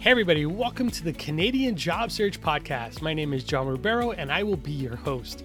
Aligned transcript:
Hey, 0.00 0.10
everybody, 0.12 0.46
welcome 0.46 0.90
to 0.92 1.04
the 1.04 1.12
Canadian 1.12 1.76
Job 1.76 2.10
Search 2.10 2.40
Podcast. 2.40 3.02
My 3.02 3.12
name 3.12 3.34
is 3.34 3.44
John 3.44 3.68
Ribeiro, 3.68 4.12
and 4.12 4.32
I 4.32 4.42
will 4.42 4.56
be 4.56 4.72
your 4.72 4.96
host. 4.96 5.44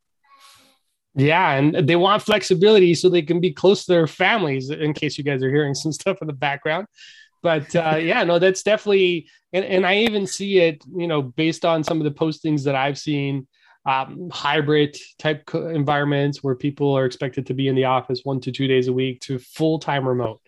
Yeah 1.16 1.52
and 1.52 1.88
they 1.88 1.96
want 1.96 2.24
flexibility 2.24 2.96
so 2.96 3.08
they 3.08 3.22
can 3.22 3.40
be 3.40 3.52
close 3.52 3.86
to 3.86 3.92
their 3.92 4.08
families 4.08 4.70
in 4.72 4.94
case 4.94 5.18
you 5.18 5.24
guys 5.24 5.44
are 5.44 5.50
hearing 5.50 5.76
some 5.76 5.92
stuff 6.02 6.18
in 6.22 6.28
the 6.28 6.34
background. 6.34 6.88
But 7.42 7.76
uh, 7.76 7.98
yeah 8.02 8.24
no 8.24 8.40
that's 8.40 8.64
definitely 8.64 9.28
and, 9.52 9.64
and 9.66 9.86
i 9.86 9.98
even 9.98 10.26
see 10.26 10.60
it 10.60 10.84
you 10.96 11.08
know 11.08 11.22
based 11.22 11.66
on 11.66 11.84
some 11.84 12.00
of 12.00 12.06
the 12.06 12.12
postings 12.12 12.64
that 12.64 12.76
i've 12.76 12.98
seen 12.98 13.48
um, 13.86 14.30
hybrid 14.31 14.96
type 15.20 15.44
environments 15.53 16.42
where 16.42 16.56
people 16.56 16.97
are 16.97 17.06
expected 17.06 17.46
to 17.47 17.53
be 17.53 17.68
in 17.68 17.76
the 17.76 17.84
office 17.84 18.22
one 18.24 18.40
to 18.40 18.52
two 18.52 18.66
days 18.66 18.88
a 18.88 18.94
week 18.94 19.20
to 19.22 19.38
full-time 19.38 20.08
remote 20.08 20.40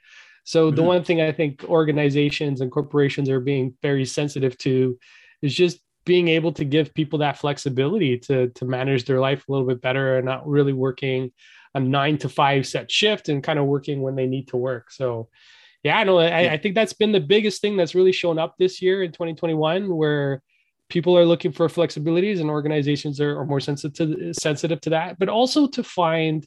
so 0.45 0.67
mm-hmm. 0.67 0.75
the 0.75 0.83
one 0.83 1.03
thing 1.03 1.21
I 1.21 1.33
think 1.33 1.65
organizations 1.65 2.61
and 2.61 2.71
corporations 2.71 3.29
are 3.29 3.41
being 3.41 3.75
very 3.81 4.05
sensitive 4.05 4.57
to 4.59 4.97
is 5.41 5.53
just 5.53 5.79
being 6.05 6.27
able 6.27 6.53
to 6.53 6.63
give 6.63 6.93
people 6.93 7.19
that 7.19 7.39
flexibility 7.39 8.17
to 8.19 8.49
to 8.49 8.65
manage 8.65 9.05
their 9.05 9.19
life 9.19 9.43
a 9.47 9.51
little 9.51 9.67
bit 9.67 9.81
better 9.81 10.17
and 10.17 10.25
not 10.25 10.47
really 10.47 10.73
working 10.73 11.31
a 11.73 11.79
nine 11.79 12.17
to 12.19 12.29
five 12.29 12.65
set 12.65 12.89
shift 12.89 13.27
and 13.27 13.43
kind 13.43 13.59
of 13.59 13.65
working 13.65 14.01
when 14.01 14.15
they 14.15 14.27
need 14.27 14.47
to 14.47 14.55
work. 14.55 14.91
So 14.91 15.27
yeah, 15.83 16.03
no, 16.03 16.19
I, 16.19 16.41
yeah. 16.41 16.53
I 16.53 16.57
think 16.57 16.73
that's 16.73 16.93
been 16.93 17.11
the 17.11 17.19
biggest 17.19 17.61
thing 17.61 17.75
that's 17.75 17.93
really 17.93 18.11
shown 18.11 18.39
up 18.39 18.55
this 18.57 18.81
year 18.81 19.03
in 19.03 19.11
2021 19.11 19.93
where 19.93 20.41
people 20.89 21.17
are 21.17 21.25
looking 21.25 21.51
for 21.51 21.67
flexibilities 21.67 22.39
and 22.39 22.49
organizations 22.49 23.19
are, 23.19 23.39
are 23.39 23.45
more 23.45 23.59
sensitive 23.59 24.35
sensitive 24.35 24.79
to 24.81 24.91
that, 24.91 25.19
but 25.19 25.29
also 25.29 25.67
to 25.67 25.83
find 25.83 26.45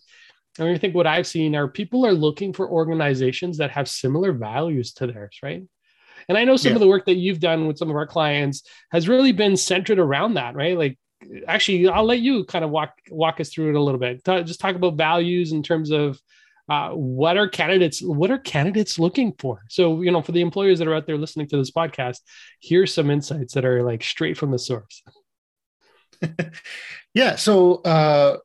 I 0.60 0.78
think 0.78 0.94
what 0.94 1.06
I've 1.06 1.26
seen 1.26 1.54
are 1.54 1.68
people 1.68 2.04
are 2.06 2.12
looking 2.12 2.52
for 2.52 2.68
organizations 2.68 3.58
that 3.58 3.70
have 3.70 3.88
similar 3.88 4.32
values 4.32 4.92
to 4.94 5.06
theirs, 5.06 5.38
right? 5.42 5.62
And 6.28 6.36
I 6.36 6.44
know 6.44 6.56
some 6.56 6.70
yeah. 6.70 6.76
of 6.76 6.80
the 6.80 6.88
work 6.88 7.06
that 7.06 7.14
you've 7.14 7.40
done 7.40 7.66
with 7.66 7.78
some 7.78 7.90
of 7.90 7.96
our 7.96 8.06
clients 8.06 8.62
has 8.90 9.08
really 9.08 9.32
been 9.32 9.56
centered 9.56 9.98
around 9.98 10.34
that, 10.34 10.54
right? 10.54 10.76
Like, 10.76 10.98
actually, 11.46 11.88
I'll 11.88 12.04
let 12.04 12.20
you 12.20 12.44
kind 12.44 12.64
of 12.64 12.70
walk 12.70 12.94
walk 13.10 13.40
us 13.40 13.50
through 13.50 13.70
it 13.70 13.76
a 13.76 13.82
little 13.82 14.00
bit. 14.00 14.24
Just 14.24 14.60
talk 14.60 14.74
about 14.74 14.96
values 14.96 15.52
in 15.52 15.62
terms 15.62 15.90
of 15.90 16.20
uh, 16.68 16.90
what 16.90 17.38
are 17.38 17.48
candidates 17.48 18.02
what 18.02 18.30
are 18.30 18.36
candidates 18.38 18.98
looking 18.98 19.32
for 19.38 19.62
so 19.70 20.02
you 20.02 20.10
know 20.10 20.20
for 20.20 20.32
the 20.32 20.42
employers 20.42 20.78
that 20.78 20.86
are 20.86 20.94
out 20.94 21.06
there 21.06 21.16
listening 21.16 21.48
to 21.48 21.56
this 21.56 21.70
podcast 21.70 22.18
here's 22.60 22.92
some 22.92 23.10
insights 23.10 23.54
that 23.54 23.64
are 23.64 23.82
like 23.82 24.02
straight 24.04 24.36
from 24.36 24.50
the 24.50 24.58
source 24.58 25.02
yeah 27.14 27.36
so 27.36 27.76
uh, 27.76 28.36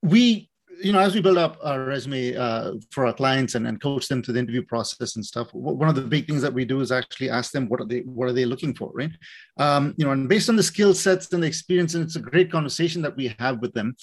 we 0.00 0.48
you 0.82 0.92
know, 0.92 0.98
as 0.98 1.14
we 1.14 1.20
build 1.20 1.38
up 1.38 1.58
our 1.62 1.84
resume 1.84 2.36
uh, 2.36 2.72
for 2.90 3.06
our 3.06 3.12
clients 3.12 3.54
and, 3.54 3.66
and 3.66 3.80
coach 3.80 4.08
them 4.08 4.22
through 4.22 4.34
the 4.34 4.40
interview 4.40 4.62
process 4.62 5.16
and 5.16 5.24
stuff, 5.24 5.52
one 5.52 5.88
of 5.88 5.94
the 5.94 6.02
big 6.02 6.26
things 6.26 6.42
that 6.42 6.52
we 6.52 6.64
do 6.64 6.80
is 6.80 6.92
actually 6.92 7.30
ask 7.30 7.52
them 7.52 7.68
what 7.68 7.80
are 7.80 7.86
they 7.86 8.00
what 8.00 8.28
are 8.28 8.32
they 8.32 8.44
looking 8.44 8.74
for, 8.74 8.90
right? 8.94 9.12
Um, 9.58 9.94
you 9.96 10.04
know, 10.04 10.12
and 10.12 10.28
based 10.28 10.48
on 10.48 10.56
the 10.56 10.62
skill 10.62 10.94
sets 10.94 11.32
and 11.32 11.42
the 11.42 11.46
experience, 11.46 11.94
and 11.94 12.04
it's 12.04 12.16
a 12.16 12.20
great 12.20 12.50
conversation 12.50 13.02
that 13.02 13.16
we 13.16 13.34
have 13.38 13.60
with 13.60 13.72
them. 13.74 13.96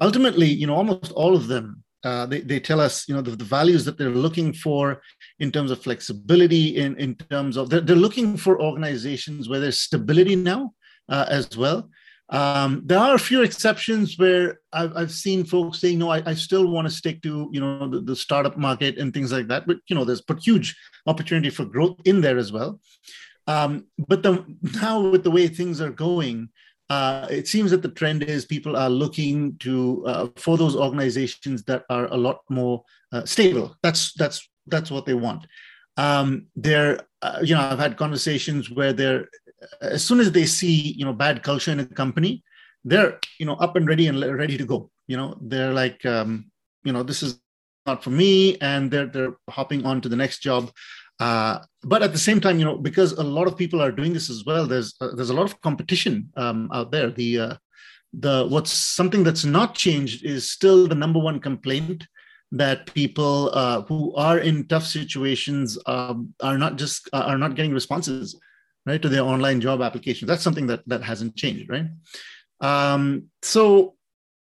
Ultimately, 0.00 0.48
you 0.48 0.66
know, 0.66 0.74
almost 0.74 1.12
all 1.12 1.36
of 1.36 1.46
them 1.46 1.84
uh, 2.04 2.26
they, 2.26 2.40
they 2.40 2.60
tell 2.60 2.80
us 2.80 3.08
you 3.08 3.14
know 3.14 3.22
the, 3.22 3.30
the, 3.30 3.44
values 3.44 3.84
that 3.84 3.96
they're 3.96 4.10
looking 4.10 4.52
for 4.52 5.00
in 5.38 5.50
terms 5.50 5.70
of 5.70 5.82
flexibility 5.82 6.76
in, 6.76 6.96
in 6.98 7.14
terms 7.14 7.56
of 7.56 7.70
they're, 7.70 7.80
they're 7.80 7.96
looking 7.96 8.36
for 8.36 8.60
organizations 8.60 9.48
where 9.48 9.60
there's 9.60 9.80
stability 9.80 10.36
now 10.36 10.72
uh, 11.08 11.24
as 11.28 11.56
well 11.56 11.88
um, 12.30 12.82
there 12.84 12.98
are 12.98 13.14
a 13.14 13.18
few 13.18 13.42
exceptions 13.42 14.18
where 14.18 14.60
I've, 14.72 14.96
I've 14.96 15.12
seen 15.12 15.44
folks 15.44 15.80
saying, 15.80 15.98
no, 15.98 16.10
I, 16.10 16.22
I 16.24 16.34
still 16.34 16.66
want 16.68 16.88
to 16.88 16.94
stick 16.94 17.22
to, 17.22 17.50
you 17.52 17.60
know, 17.60 17.88
the, 17.88 18.00
the, 18.00 18.16
startup 18.16 18.56
market 18.56 18.96
and 18.96 19.12
things 19.12 19.30
like 19.30 19.46
that. 19.48 19.66
But, 19.66 19.78
you 19.88 19.94
know, 19.94 20.04
there's 20.04 20.22
but 20.22 20.40
huge 20.40 20.74
opportunity 21.06 21.50
for 21.50 21.66
growth 21.66 22.00
in 22.06 22.22
there 22.22 22.38
as 22.38 22.50
well. 22.50 22.80
Um, 23.46 23.86
but 24.08 24.22
the, 24.22 24.44
now 24.80 25.00
with 25.00 25.22
the 25.22 25.30
way 25.30 25.48
things 25.48 25.82
are 25.82 25.90
going, 25.90 26.48
uh, 26.90 27.26
it 27.30 27.48
seems 27.48 27.70
that 27.70 27.82
the 27.82 27.88
trend 27.88 28.22
is 28.22 28.44
people 28.44 28.76
are 28.76 28.90
looking 28.90 29.56
to 29.58 30.04
uh, 30.06 30.28
for 30.36 30.56
those 30.56 30.76
organizations 30.76 31.62
that 31.64 31.84
are 31.88 32.06
a 32.06 32.16
lot 32.16 32.40
more 32.48 32.84
uh, 33.12 33.24
stable. 33.24 33.74
That's 33.82 34.12
that's 34.14 34.48
that's 34.66 34.90
what 34.90 35.06
they 35.06 35.14
want. 35.14 35.46
Um, 35.96 36.46
they're 36.56 37.00
uh, 37.22 37.38
you 37.42 37.54
know 37.54 37.62
I've 37.62 37.78
had 37.78 37.96
conversations 37.96 38.70
where 38.70 38.92
they're 38.92 39.28
as 39.80 40.04
soon 40.04 40.20
as 40.20 40.32
they 40.32 40.46
see 40.46 40.92
you 40.92 41.04
know 41.04 41.12
bad 41.12 41.42
culture 41.42 41.72
in 41.72 41.80
a 41.80 41.86
company 41.86 42.42
they're 42.84 43.18
you 43.38 43.46
know 43.46 43.54
up 43.54 43.76
and 43.76 43.88
ready 43.88 44.06
and 44.06 44.20
ready 44.20 44.56
to 44.58 44.64
go. 44.64 44.90
You 45.06 45.16
know 45.16 45.36
they're 45.40 45.72
like 45.72 46.04
um, 46.06 46.50
you 46.84 46.92
know 46.92 47.02
this 47.02 47.22
is 47.22 47.40
not 47.86 48.04
for 48.04 48.10
me 48.10 48.56
and 48.58 48.90
they're 48.90 49.06
they're 49.06 49.36
hopping 49.50 49.84
on 49.84 50.00
to 50.02 50.08
the 50.08 50.16
next 50.16 50.40
job. 50.40 50.70
Uh, 51.20 51.60
but 51.82 52.02
at 52.02 52.12
the 52.12 52.18
same 52.18 52.40
time 52.40 52.58
you 52.58 52.64
know 52.64 52.76
because 52.76 53.12
a 53.12 53.22
lot 53.22 53.46
of 53.46 53.56
people 53.56 53.80
are 53.80 53.92
doing 53.92 54.12
this 54.12 54.28
as 54.28 54.44
well 54.44 54.66
there's 54.66 54.94
uh, 55.00 55.14
there's 55.14 55.30
a 55.30 55.34
lot 55.34 55.46
of 55.46 55.60
competition 55.60 56.30
um, 56.36 56.68
out 56.72 56.90
there. 56.90 57.10
The 57.10 57.40
uh, 57.40 57.56
the 58.12 58.46
what's 58.48 58.72
something 58.72 59.24
that's 59.24 59.44
not 59.44 59.74
changed 59.74 60.24
is 60.24 60.50
still 60.50 60.86
the 60.86 60.94
number 60.94 61.18
one 61.18 61.40
complaint 61.40 62.06
that 62.52 62.92
people 62.94 63.50
uh, 63.52 63.82
who 63.82 64.14
are 64.14 64.38
in 64.38 64.66
tough 64.68 64.86
situations 64.86 65.76
um, 65.86 66.32
are 66.40 66.58
not 66.58 66.76
just 66.76 67.08
uh, 67.12 67.24
are 67.26 67.38
not 67.38 67.56
getting 67.56 67.72
responses 67.72 68.38
right, 68.86 69.00
to 69.00 69.08
their 69.08 69.22
online 69.22 69.60
job 69.60 69.82
applications. 69.82 70.28
That's 70.28 70.42
something 70.42 70.66
that 70.68 70.82
that 70.88 71.02
hasn't 71.02 71.36
changed, 71.36 71.70
right? 71.70 71.86
Um, 72.60 73.24
so 73.42 73.94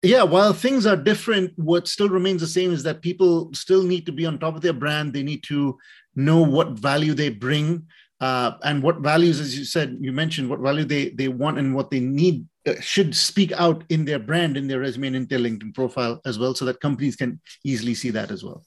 yeah, 0.03 0.23
while 0.23 0.53
things 0.53 0.87
are 0.87 0.97
different, 0.97 1.53
what 1.57 1.89
still 1.89 2.09
remains 2.09 2.41
the 2.41 2.47
same 2.47 2.73
is 2.73 2.85
that 2.85 3.03
people 3.03 3.51
still 3.53 3.83
need 3.83 4.07
to 4.07 4.13
be 4.13 4.27
on 4.27 4.39
top 4.39 4.55
of 4.55 4.63
their 4.63 4.73
brand. 4.73 5.13
They 5.13 5.25
need 5.25 5.43
to 5.45 5.77
know 6.15 6.43
what 6.43 6.71
value 6.71 7.15
they 7.15 7.31
bring 7.31 7.87
uh, 8.21 8.53
and 8.65 8.83
what 8.83 8.99
values, 8.99 9.41
as 9.41 9.57
you 9.57 9.65
said, 9.65 9.97
you 10.01 10.13
mentioned 10.13 10.51
what 10.51 10.61
value 10.61 10.85
they 10.85 11.11
they 11.11 11.29
want 11.29 11.59
and 11.59 11.75
what 11.75 11.91
they 11.91 12.01
need 12.01 12.47
uh, 12.67 12.75
should 12.81 13.15
speak 13.15 13.53
out 13.53 13.85
in 13.91 14.05
their 14.05 14.19
brand, 14.19 14.57
in 14.57 14.67
their 14.67 14.81
resume, 14.81 15.09
and 15.09 15.17
in 15.17 15.27
their 15.27 15.39
LinkedIn 15.39 15.75
profile 15.75 16.21
as 16.27 16.39
well, 16.39 16.55
so 16.55 16.65
that 16.65 16.81
companies 16.81 17.15
can 17.15 17.41
easily 17.65 17.95
see 17.95 18.11
that 18.11 18.31
as 18.33 18.43
well. 18.43 18.65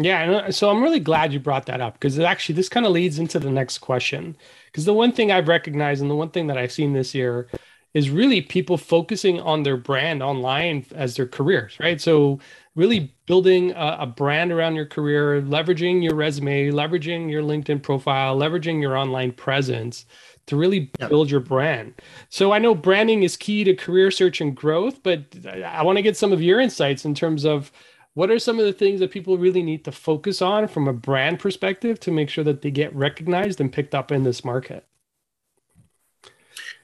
Yeah, 0.00 0.30
uh, 0.30 0.52
so 0.52 0.70
I'm 0.70 0.80
really 0.80 1.00
glad 1.00 1.32
you 1.32 1.40
brought 1.40 1.66
that 1.66 1.80
up 1.80 1.94
because 1.94 2.20
actually 2.20 2.54
this 2.54 2.68
kind 2.68 2.86
of 2.86 2.92
leads 2.92 3.18
into 3.18 3.40
the 3.40 3.50
next 3.50 3.78
question. 3.78 4.36
Because 4.66 4.84
the 4.84 4.94
one 4.94 5.10
thing 5.10 5.32
I've 5.32 5.48
recognized 5.48 6.00
and 6.00 6.10
the 6.10 6.14
one 6.14 6.30
thing 6.30 6.46
that 6.46 6.56
I've 6.56 6.70
seen 6.70 6.92
this 6.92 7.16
year 7.16 7.48
is 7.94 8.08
really 8.08 8.40
people 8.40 8.76
focusing 8.76 9.40
on 9.40 9.64
their 9.64 9.76
brand 9.76 10.22
online 10.22 10.86
as 10.94 11.16
their 11.16 11.26
careers, 11.26 11.76
right? 11.80 12.00
So 12.00 12.38
really 12.76 13.12
building 13.26 13.72
a, 13.72 13.96
a, 14.00 14.06
brand 14.06 14.52
around 14.52 14.76
your 14.76 14.86
career, 14.86 15.42
leveraging 15.42 16.04
your 16.04 16.14
resume, 16.14 16.70
leveraging 16.70 17.28
your 17.28 17.42
LinkedIn 17.42 17.82
profile, 17.82 18.38
leveraging 18.38 18.80
your 18.80 18.96
online 18.96 19.32
presence 19.32 20.04
to 20.46 20.56
really 20.56 20.92
build 21.08 21.28
your 21.28 21.40
brand. 21.40 21.94
So 22.28 22.52
I 22.52 22.58
know 22.58 22.74
branding 22.74 23.24
is 23.24 23.36
key 23.36 23.64
to 23.64 23.74
career 23.74 24.12
search 24.12 24.40
and 24.40 24.56
growth, 24.56 25.02
but 25.02 25.24
I 25.44 25.82
want 25.82 25.96
to 25.96 26.02
get 26.02 26.16
some 26.16 26.32
of 26.32 26.40
your 26.40 26.60
insights 26.60 27.04
in 27.04 27.16
terms 27.16 27.44
of 27.44 27.72
what 28.18 28.32
are 28.32 28.38
some 28.40 28.58
of 28.58 28.64
the 28.64 28.72
things 28.72 28.98
that 28.98 29.12
people 29.12 29.38
really 29.38 29.62
need 29.62 29.84
to 29.84 29.92
focus 29.92 30.42
on 30.42 30.66
from 30.66 30.88
a 30.88 30.92
brand 30.92 31.38
perspective 31.38 32.00
to 32.00 32.10
make 32.10 32.28
sure 32.28 32.42
that 32.42 32.62
they 32.62 32.70
get 32.72 32.92
recognized 32.92 33.60
and 33.60 33.72
picked 33.72 33.94
up 33.94 34.10
in 34.10 34.24
this 34.24 34.44
market? 34.44 34.84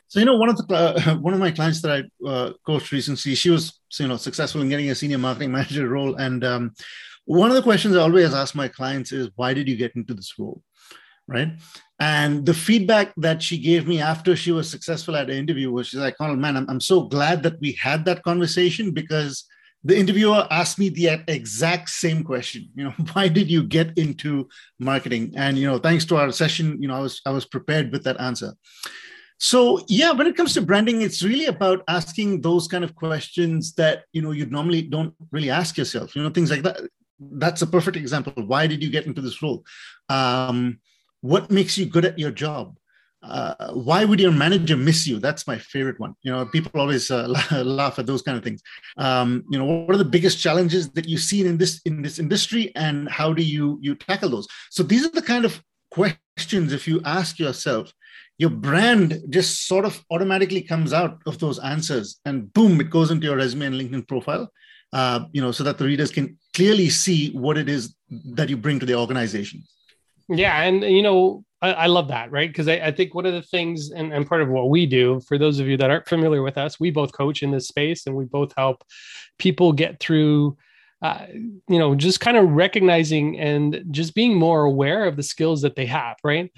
So 0.07 0.21
you 0.21 0.27
know, 0.27 0.37
one 0.37 0.49
of 0.49 0.57
the 0.57 0.73
uh, 0.73 1.17
one 1.27 1.35
of 1.35 1.41
my 1.41 1.51
clients 1.51 1.83
that 1.83 1.91
I 1.91 2.29
uh, 2.29 2.53
coached 2.65 2.93
recently, 2.93 3.35
she 3.35 3.51
was 3.51 3.81
you 3.99 4.07
know 4.07 4.17
successful 4.17 4.61
in 4.63 4.69
getting 4.69 4.91
a 4.91 4.95
senior 4.95 5.19
marketing 5.19 5.51
manager 5.59 5.89
role, 5.89 6.15
and 6.15 6.45
um, 6.45 6.73
one 7.25 7.51
of 7.51 7.57
the 7.57 7.63
questions 7.63 7.97
I 7.97 8.03
always 8.03 8.33
ask 8.33 8.55
my 8.55 8.69
clients 8.69 9.11
is, 9.11 9.29
"Why 9.35 9.55
did 9.55 9.67
you 9.67 9.75
get 9.75 9.97
into 9.97 10.15
this 10.15 10.35
role?" 10.39 10.63
Right? 11.27 11.49
And 11.99 12.47
the 12.47 12.55
feedback 12.55 13.13
that 13.17 13.43
she 13.43 13.59
gave 13.59 13.89
me 13.89 14.01
after 14.01 14.37
she 14.37 14.53
was 14.53 14.71
successful 14.71 15.17
at 15.17 15.27
the 15.27 15.35
interview 15.35 15.73
was, 15.73 15.89
she's 15.89 15.99
like, 15.99 16.15
"Oh 16.21 16.37
man, 16.37 16.57
I'm, 16.57 16.71
I'm 16.71 16.81
so 16.81 17.09
glad 17.09 17.43
that 17.43 17.59
we 17.61 17.73
had 17.73 18.05
that 18.05 18.23
conversation 18.23 18.93
because." 18.93 19.49
The 19.85 19.97
interviewer 19.97 20.47
asked 20.51 20.79
me 20.79 20.89
the 20.89 21.23
exact 21.29 21.91
same 21.91 22.25
question 22.25 22.69
you 22.75 22.85
know 22.85 22.91
why 23.13 23.29
did 23.29 23.51
you 23.51 23.63
get 23.63 23.97
into 23.99 24.49
marketing? 24.79 25.33
And 25.37 25.59
you 25.59 25.67
know 25.67 25.79
thanks 25.79 26.05
to 26.07 26.17
our 26.17 26.33
session 26.33 26.81
you 26.81 26.89
know 26.89 26.97
i 26.97 27.01
was 27.01 27.21
i 27.27 27.31
was 27.31 27.45
prepared 27.45 27.93
with 27.93 28.05
that 28.05 28.21
answer. 28.21 28.55
So 29.39 29.85
yeah 29.89 30.13
when 30.13 30.27
it 30.27 30.37
comes 30.37 30.55
to 30.55 30.63
branding 30.63 31.03
it's 31.03 31.23
really 31.23 31.47
about 31.47 31.85
asking 31.89 32.41
those 32.41 32.67
kind 32.69 32.85
of 32.85 32.95
questions 32.95 33.75
that 33.75 34.05
you 34.13 34.23
know 34.23 34.33
you 34.33 34.47
normally 34.47 34.83
don't 34.83 35.15
really 35.31 35.51
ask 35.51 35.77
yourself 35.77 36.17
you 36.17 36.23
know 36.23 36.31
things 36.31 36.51
like 36.51 36.63
that. 36.63 36.81
That's 37.21 37.63
a 37.63 37.67
perfect 37.67 37.97
example. 37.97 38.33
Why 38.37 38.67
did 38.67 38.83
you 38.83 38.91
get 38.91 39.07
into 39.07 39.21
this 39.21 39.41
role? 39.41 39.65
Um, 40.09 40.81
what 41.21 41.51
makes 41.51 41.79
you 41.79 41.87
good 41.87 42.05
at 42.05 42.19
your 42.19 42.33
job 42.33 42.77
uh, 43.27 43.73
why 43.73 44.05
would 44.05 44.21
your 44.21 44.33
manager 44.33 44.77
miss 44.77 45.07
you? 45.07 45.19
That's 45.19 45.47
my 45.47 45.59
favorite 45.59 45.99
one. 45.99 46.15
You 46.23 46.33
know, 46.33 46.45
people 46.47 46.81
always 46.81 47.11
uh, 47.11 47.27
laugh 47.65 47.99
at 47.99 48.07
those 48.07 48.23
kind 48.23 48.37
of 48.37 48.45
things. 48.45 48.63
Um, 48.97 49.45
you 49.51 49.59
know, 49.59 49.65
what 49.65 49.95
are 49.95 49.99
the 49.99 50.05
biggest 50.05 50.39
challenges 50.39 50.91
that 50.91 51.09
you've 51.09 51.21
seen 51.21 51.47
in 51.47 51.57
this 51.57 51.81
in 51.87 52.03
this 52.03 52.19
industry, 52.19 52.73
and 52.77 53.09
how 53.09 53.33
do 53.33 53.43
you 53.43 53.79
you 53.81 53.95
tackle 53.95 54.31
those? 54.31 54.47
So 54.71 54.83
these 54.83 55.07
are 55.07 55.11
the 55.11 55.23
kind 55.23 55.45
of 55.45 55.63
questions 55.91 56.73
if 56.73 56.87
you 56.87 57.01
ask 57.05 57.39
yourself, 57.39 57.93
your 58.39 58.51
brand 58.51 59.23
just 59.31 59.67
sort 59.67 59.85
of 59.85 60.05
automatically 60.11 60.61
comes 60.61 60.93
out 60.93 61.21
of 61.27 61.39
those 61.39 61.59
answers, 61.61 62.21
and 62.25 62.53
boom, 62.53 62.81
it 62.81 62.91
goes 62.91 63.11
into 63.11 63.27
your 63.27 63.37
resume 63.37 63.67
and 63.67 63.77
LinkedIn 63.77 64.07
profile. 64.07 64.51
Uh, 64.93 65.25
you 65.33 65.41
know, 65.41 65.51
so 65.51 65.65
that 65.65 65.77
the 65.77 65.85
readers 65.85 66.13
can 66.13 66.39
clearly 66.55 66.89
see 66.89 67.33
what 67.33 67.59
it 67.59 67.69
is 67.69 67.97
that 68.11 68.49
you 68.49 68.57
bring 68.57 68.79
to 68.79 68.87
the 68.87 68.95
organization. 68.95 69.61
Yeah, 70.29 70.63
and 70.63 70.85
you 70.85 71.03
know, 71.03 71.45
I, 71.65 71.71
I 71.71 71.87
love 71.87 72.09
that, 72.09 72.31
right? 72.31 72.49
Because 72.51 72.69
I, 72.69 72.75
I, 72.75 72.93
think 72.93 73.15
one 73.15 73.25
of 73.25 73.33
the 73.33 73.43
things, 73.43 73.91
and, 73.91 74.13
and 74.13 74.27
part 74.27 74.43
of 74.43 74.51
what 74.51 74.69
we 74.69 74.85
do, 74.85 75.21
for 75.21 75.39
those 75.39 75.59
of 75.59 75.67
you 75.67 75.79
that 75.79 75.91
aren't 75.91 76.09
familiar 76.09 76.43
with 76.43 76.59
us, 76.59 76.79
we 76.79 76.91
both 76.91 77.13
coach 77.13 77.43
in 77.43 77.51
this 77.51 77.69
space, 77.69 78.07
and 78.07 78.15
we 78.15 78.27
both 78.27 78.53
help 78.57 78.85
people 79.39 79.73
get 79.73 79.99
through. 80.01 80.57
Uh, 81.03 81.27
you 81.69 81.79
know, 81.79 81.95
just 81.95 82.21
kind 82.21 82.37
of 82.37 82.49
recognizing 82.51 83.39
and 83.39 83.85
just 83.91 84.15
being 84.15 84.39
more 84.39 84.63
aware 84.63 85.05
of 85.05 85.17
the 85.17 85.23
skills 85.23 85.61
that 85.61 85.77
they 85.77 85.85
have, 85.85 86.17
right? 86.25 86.51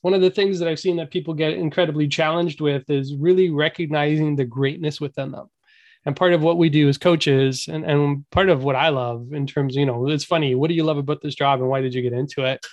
One 0.00 0.14
of 0.14 0.22
the 0.22 0.30
things 0.30 0.58
that 0.58 0.68
I've 0.68 0.80
seen 0.80 0.96
that 0.96 1.10
people 1.10 1.34
get 1.34 1.52
incredibly 1.52 2.08
challenged 2.08 2.62
with 2.62 2.88
is 2.88 3.14
really 3.14 3.50
recognizing 3.50 4.36
the 4.36 4.46
greatness 4.46 5.02
within 5.02 5.32
them 5.32 5.50
and 6.06 6.16
part 6.16 6.32
of 6.32 6.42
what 6.42 6.56
we 6.56 6.68
do 6.68 6.88
as 6.88 6.96
coaches 6.98 7.68
and, 7.68 7.84
and 7.84 8.28
part 8.30 8.48
of 8.48 8.64
what 8.64 8.76
i 8.76 8.88
love 8.88 9.32
in 9.32 9.46
terms 9.46 9.76
you 9.76 9.86
know 9.86 10.08
it's 10.08 10.24
funny 10.24 10.54
what 10.54 10.68
do 10.68 10.74
you 10.74 10.84
love 10.84 10.98
about 10.98 11.20
this 11.22 11.34
job 11.34 11.60
and 11.60 11.68
why 11.68 11.80
did 11.80 11.94
you 11.94 12.02
get 12.02 12.12
into 12.12 12.44
it 12.44 12.64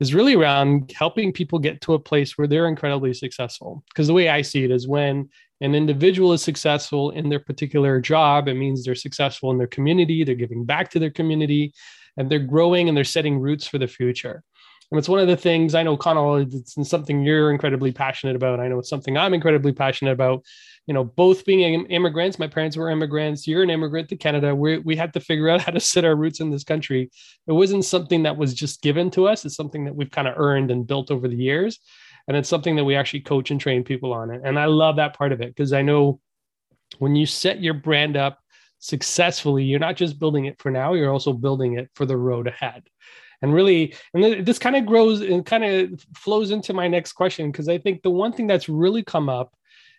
is 0.00 0.14
really 0.14 0.34
around 0.34 0.92
helping 0.96 1.32
people 1.32 1.58
get 1.58 1.80
to 1.80 1.94
a 1.94 1.98
place 1.98 2.36
where 2.36 2.46
they're 2.46 2.68
incredibly 2.68 3.12
successful. 3.12 3.82
Because 3.88 4.06
the 4.06 4.14
way 4.14 4.28
i 4.28 4.42
see 4.42 4.64
it 4.64 4.70
is 4.70 4.88
when 4.88 5.28
an 5.60 5.74
individual 5.74 6.32
is 6.32 6.42
successful 6.42 7.10
in 7.10 7.28
their 7.28 7.40
particular 7.40 8.00
job 8.00 8.48
it 8.48 8.54
means 8.54 8.84
they're 8.84 8.94
successful 8.94 9.50
in 9.50 9.58
their 9.58 9.66
community 9.66 10.24
they're 10.24 10.34
giving 10.34 10.64
back 10.64 10.90
to 10.90 10.98
their 10.98 11.10
community 11.10 11.72
and 12.16 12.30
they're 12.30 12.38
growing 12.38 12.88
and 12.88 12.96
they're 12.96 13.04
setting 13.04 13.38
roots 13.38 13.66
for 13.66 13.78
the 13.78 13.86
future 13.86 14.42
and 14.92 14.98
it's 14.98 15.08
one 15.08 15.18
of 15.18 15.26
the 15.26 15.36
things 15.36 15.74
I 15.74 15.82
know, 15.82 15.96
Connell, 15.96 16.36
it's 16.36 16.76
something 16.88 17.24
you're 17.24 17.50
incredibly 17.50 17.92
passionate 17.92 18.36
about. 18.36 18.60
I 18.60 18.68
know 18.68 18.78
it's 18.78 18.90
something 18.90 19.16
I'm 19.16 19.32
incredibly 19.32 19.72
passionate 19.72 20.12
about 20.12 20.44
you 20.86 20.94
know, 20.94 21.04
both 21.04 21.44
being 21.44 21.86
immigrants, 21.86 22.38
my 22.38 22.48
parents 22.48 22.76
were 22.76 22.90
immigrants. 22.90 23.46
You're 23.46 23.62
an 23.62 23.70
immigrant 23.70 24.08
to 24.08 24.16
Canada. 24.16 24.54
We 24.54 24.78
we 24.78 24.96
had 24.96 25.12
to 25.12 25.20
figure 25.20 25.48
out 25.48 25.60
how 25.62 25.72
to 25.72 25.80
set 25.80 26.04
our 26.04 26.16
roots 26.16 26.40
in 26.40 26.50
this 26.50 26.64
country. 26.64 27.10
It 27.46 27.52
wasn't 27.52 27.84
something 27.84 28.24
that 28.24 28.36
was 28.36 28.54
just 28.54 28.82
given 28.82 29.10
to 29.12 29.28
us. 29.28 29.44
It's 29.44 29.54
something 29.54 29.84
that 29.84 29.94
we've 29.94 30.10
kind 30.10 30.28
of 30.28 30.34
earned 30.36 30.70
and 30.70 30.86
built 30.86 31.10
over 31.10 31.28
the 31.28 31.36
years, 31.36 31.78
and 32.26 32.36
it's 32.36 32.48
something 32.48 32.76
that 32.76 32.84
we 32.84 32.96
actually 32.96 33.20
coach 33.20 33.50
and 33.50 33.60
train 33.60 33.84
people 33.84 34.12
on. 34.12 34.30
it. 34.30 34.42
And 34.44 34.58
I 34.58 34.64
love 34.64 34.96
that 34.96 35.16
part 35.16 35.32
of 35.32 35.40
it 35.40 35.48
because 35.54 35.72
I 35.72 35.82
know 35.82 36.20
when 36.98 37.14
you 37.16 37.26
set 37.26 37.62
your 37.62 37.74
brand 37.74 38.16
up 38.16 38.38
successfully, 38.80 39.64
you're 39.64 39.78
not 39.78 39.96
just 39.96 40.18
building 40.18 40.46
it 40.46 40.60
for 40.60 40.70
now. 40.70 40.94
You're 40.94 41.12
also 41.12 41.32
building 41.32 41.78
it 41.78 41.90
for 41.94 42.06
the 42.06 42.16
road 42.16 42.48
ahead 42.48 42.82
and 43.42 43.52
really 43.52 43.94
and 44.14 44.46
this 44.46 44.58
kind 44.58 44.76
of 44.76 44.86
grows 44.86 45.20
and 45.20 45.44
kind 45.44 45.64
of 45.64 46.04
flows 46.16 46.50
into 46.50 46.72
my 46.72 46.88
next 46.88 47.12
question 47.12 47.50
because 47.50 47.68
i 47.68 47.76
think 47.76 48.02
the 48.02 48.10
one 48.10 48.32
thing 48.32 48.46
that's 48.46 48.68
really 48.68 49.02
come 49.02 49.28
up 49.28 49.54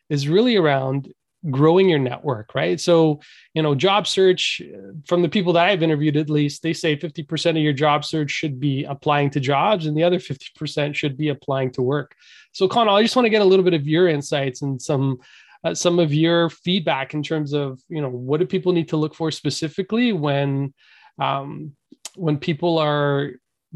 is 0.10 0.28
really 0.28 0.56
around 0.56 1.14
growing 1.52 1.90
your 1.90 2.00
network, 2.00 2.56
right? 2.56 2.80
So, 2.80 3.20
you 3.54 3.62
know, 3.62 3.76
job 3.76 4.08
search 4.08 4.62
from 5.06 5.22
the 5.22 5.30
people 5.30 5.54
that 5.54 5.68
I've 5.68 5.84
interviewed, 5.84 6.18
at 6.18 6.30
least, 6.30 6.64
they 6.64 6.74
say 6.74 6.96
50% 6.96 7.52
of 7.52 7.58
your 7.58 7.74
job 7.74 8.06
search 8.06 8.32
should 8.32 8.60
be 8.60 8.86
applying 8.86 9.30
to 9.32 9.40
jobs 9.40 9.86
and 9.86 9.96
the 9.96 10.04
other 10.04 10.20
50% 10.20 10.96
should 10.96 11.18
be 11.18 11.30
applying 11.30 11.72
to 11.72 11.82
work. 11.82 12.16
So, 12.54 12.68
Connell, 12.68 12.96
I 12.96 13.02
just 13.02 13.16
want 13.16 13.26
to 13.26 13.32
get 13.32 13.42
a 13.42 13.46
little 13.46 13.66
bit 13.66 13.74
of 13.74 13.88
your 13.88 14.08
insights 14.08 14.62
and 14.62 14.82
some. 14.82 15.20
Uh, 15.66 15.74
some 15.74 15.98
of 15.98 16.14
your 16.14 16.50
feedback 16.50 17.14
in 17.14 17.24
terms 17.24 17.54
of 17.54 17.80
you 17.88 18.02
know 18.02 18.10
what 18.10 18.42
do 18.42 18.46
people 18.46 18.74
need 18.74 18.90
to 18.90 18.98
look 18.98 19.16
for 19.16 19.32
specifically 19.32 20.12
when 20.12 20.74
um, 21.22 21.72
when 22.16 22.38
people 22.38 22.78
are 22.78 23.32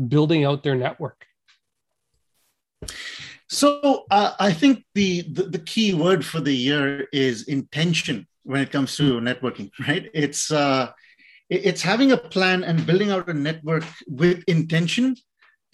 building 0.08 0.46
out 0.46 0.64
their 0.64 0.76
network 0.76 1.26
so 3.50 4.06
uh, 4.12 4.34
I 4.40 4.52
think 4.52 4.84
the, 4.94 5.22
the, 5.22 5.44
the 5.44 5.60
key 5.60 5.94
word 5.94 6.26
for 6.26 6.40
the 6.42 6.54
year 6.54 7.08
is 7.14 7.48
intention 7.48 8.28
when 8.44 8.62
it 8.62 8.72
comes 8.72 8.96
to 8.98 9.20
networking. 9.20 9.72
Right? 9.88 10.10
It's 10.14 10.52
uh, 10.52 10.92
it's 11.50 11.82
having 11.82 12.12
a 12.12 12.18
plan 12.18 12.64
and 12.64 12.86
building 12.86 13.10
out 13.10 13.30
a 13.30 13.34
network 13.34 13.86
with 14.08 14.44
intention. 14.48 15.16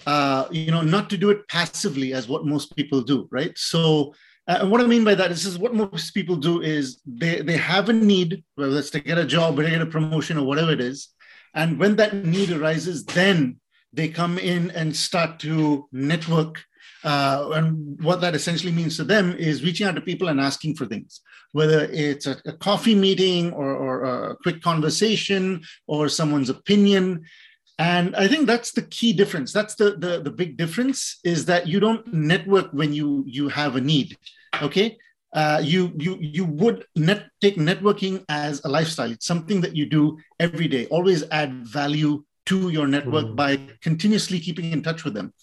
Uh, 0.05 0.47
you 0.51 0.69
know, 0.71 0.81
not 0.81 1.09
to 1.09 1.17
do 1.17 1.29
it 1.29 1.47
passively 1.47 2.13
as 2.13 2.27
what 2.27 2.45
most 2.45 2.75
people 2.75 3.01
do. 3.01 3.27
Right? 3.31 3.57
So. 3.57 4.13
And 4.45 4.69
what 4.69 4.81
I 4.81 4.87
mean 4.87 5.05
by 5.05 5.15
that 5.15 5.31
is, 5.31 5.45
is 5.45 5.57
what 5.57 5.73
most 5.73 6.13
people 6.13 6.35
do 6.35 6.61
is 6.61 6.99
they, 7.05 7.39
they 7.39 7.55
have 7.55 7.87
a 7.87 7.93
need, 7.93 8.43
whether 8.55 8.77
it's 8.77 8.89
to 8.89 8.99
get 8.99 9.17
a 9.17 9.23
job 9.23 9.57
or 9.57 9.63
to 9.63 9.69
get 9.69 9.81
a 9.81 9.85
promotion 9.85 10.37
or 10.37 10.45
whatever 10.45 10.73
it 10.73 10.81
is. 10.81 11.07
And 11.53 11.79
when 11.79 11.95
that 11.97 12.13
need 12.13 12.51
arises, 12.51 13.05
then 13.05 13.59
they 13.91 14.07
come 14.07 14.37
in 14.37 14.71
and 14.71 14.95
start 14.95 15.39
to 15.39 15.87
network 15.91 16.63
uh, 17.03 17.49
and 17.53 18.01
what 18.01 18.21
that 18.21 18.35
essentially 18.35 18.71
means 18.71 18.95
to 18.95 19.03
them 19.03 19.33
is 19.33 19.63
reaching 19.63 19.85
out 19.85 19.95
to 19.95 20.01
people 20.01 20.29
and 20.29 20.39
asking 20.39 20.75
for 20.75 20.85
things, 20.85 21.21
whether 21.51 21.85
it's 21.91 22.27
a, 22.27 22.37
a 22.45 22.53
coffee 22.53 22.95
meeting 22.95 23.51
or, 23.51 23.73
or, 23.73 24.03
a 24.03 24.35
quick 24.37 24.61
conversation 24.61 25.61
or 25.85 26.07
someone's 26.07 26.49
opinion. 26.49 27.23
And 27.77 28.15
I 28.15 28.27
think 28.27 28.47
that's 28.47 28.71
the 28.71 28.83
key 28.83 29.11
difference. 29.11 29.51
That's 29.51 29.75
the, 29.75 29.97
the, 29.97 30.21
the 30.21 30.31
big 30.31 30.55
difference 30.55 31.19
is 31.25 31.45
that 31.45 31.67
you 31.67 31.81
don't 31.81 32.13
network 32.13 32.71
when 32.71 32.93
you, 32.93 33.25
you 33.27 33.49
have 33.49 33.75
a 33.75 33.81
need. 33.81 34.17
Okay. 34.61 34.97
Uh, 35.33 35.59
you 35.63 35.91
you 35.97 36.17
you 36.19 36.45
would 36.45 36.85
net 36.95 37.27
take 37.41 37.55
networking 37.55 38.23
as 38.29 38.63
a 38.65 38.69
lifestyle. 38.69 39.11
It's 39.11 39.25
something 39.25 39.61
that 39.61 39.75
you 39.75 39.85
do 39.87 40.17
every 40.39 40.67
day. 40.67 40.85
Always 40.87 41.23
add 41.31 41.65
value 41.65 42.23
to 42.45 42.69
your 42.69 42.87
network 42.87 43.25
mm. 43.25 43.35
by 43.35 43.59
continuously 43.81 44.39
keeping 44.39 44.71
in 44.71 44.83
touch 44.83 45.03
with 45.03 45.13
them. 45.13 45.33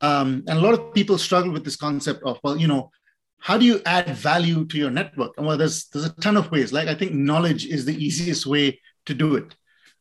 Um, 0.00 0.44
and 0.48 0.58
a 0.58 0.60
lot 0.60 0.74
of 0.74 0.94
people 0.94 1.18
struggle 1.18 1.52
with 1.52 1.64
this 1.64 1.76
concept 1.76 2.22
of, 2.24 2.38
well, 2.42 2.56
you 2.56 2.66
know, 2.66 2.90
how 3.38 3.58
do 3.58 3.66
you 3.66 3.80
add 3.84 4.08
value 4.16 4.64
to 4.66 4.78
your 4.78 4.90
network? 4.90 5.32
And 5.36 5.46
well, 5.46 5.58
there's 5.58 5.86
there's 5.88 6.06
a 6.06 6.14
ton 6.14 6.36
of 6.36 6.50
ways. 6.50 6.72
Like 6.72 6.88
I 6.88 6.94
think 6.94 7.12
knowledge 7.12 7.66
is 7.66 7.84
the 7.84 7.96
easiest 8.02 8.46
way 8.46 8.80
to 9.06 9.14
do 9.14 9.36
it. 9.36 9.54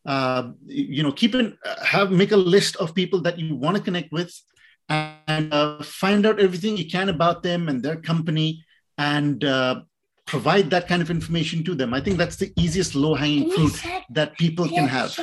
Uh, 0.06 0.52
you 0.66 1.04
know, 1.04 1.12
keep 1.12 1.36
in 1.36 1.58
have 1.84 2.12
make 2.12 2.32
a 2.32 2.38
list 2.38 2.78
of 2.78 2.96
people 2.96 3.22
that 3.22 3.38
you 3.38 3.56
want 3.56 3.76
to 3.76 3.84
connect 3.84 4.12
with, 4.14 4.34
and 4.88 5.54
uh, 5.54 5.84
find 5.84 6.26
out 6.26 6.40
everything 6.40 6.78
you 6.78 6.90
can 6.90 7.10
about 7.10 7.44
them 7.44 7.68
and 7.68 7.84
their 7.84 7.98
company, 7.98 8.64
and 8.98 9.44
uh, 9.44 9.82
provide 10.26 10.70
that 10.70 10.88
kind 10.88 11.02
of 11.02 11.10
information 11.10 11.64
to 11.66 11.76
them. 11.76 11.94
I 11.94 12.02
think 12.02 12.18
that's 12.18 12.38
the 12.38 12.54
easiest 12.58 12.96
low 12.96 13.16
hanging 13.16 13.52
fruit 13.52 13.82
that 14.12 14.38
people 14.38 14.68
can 14.68 14.88
have. 14.88 15.18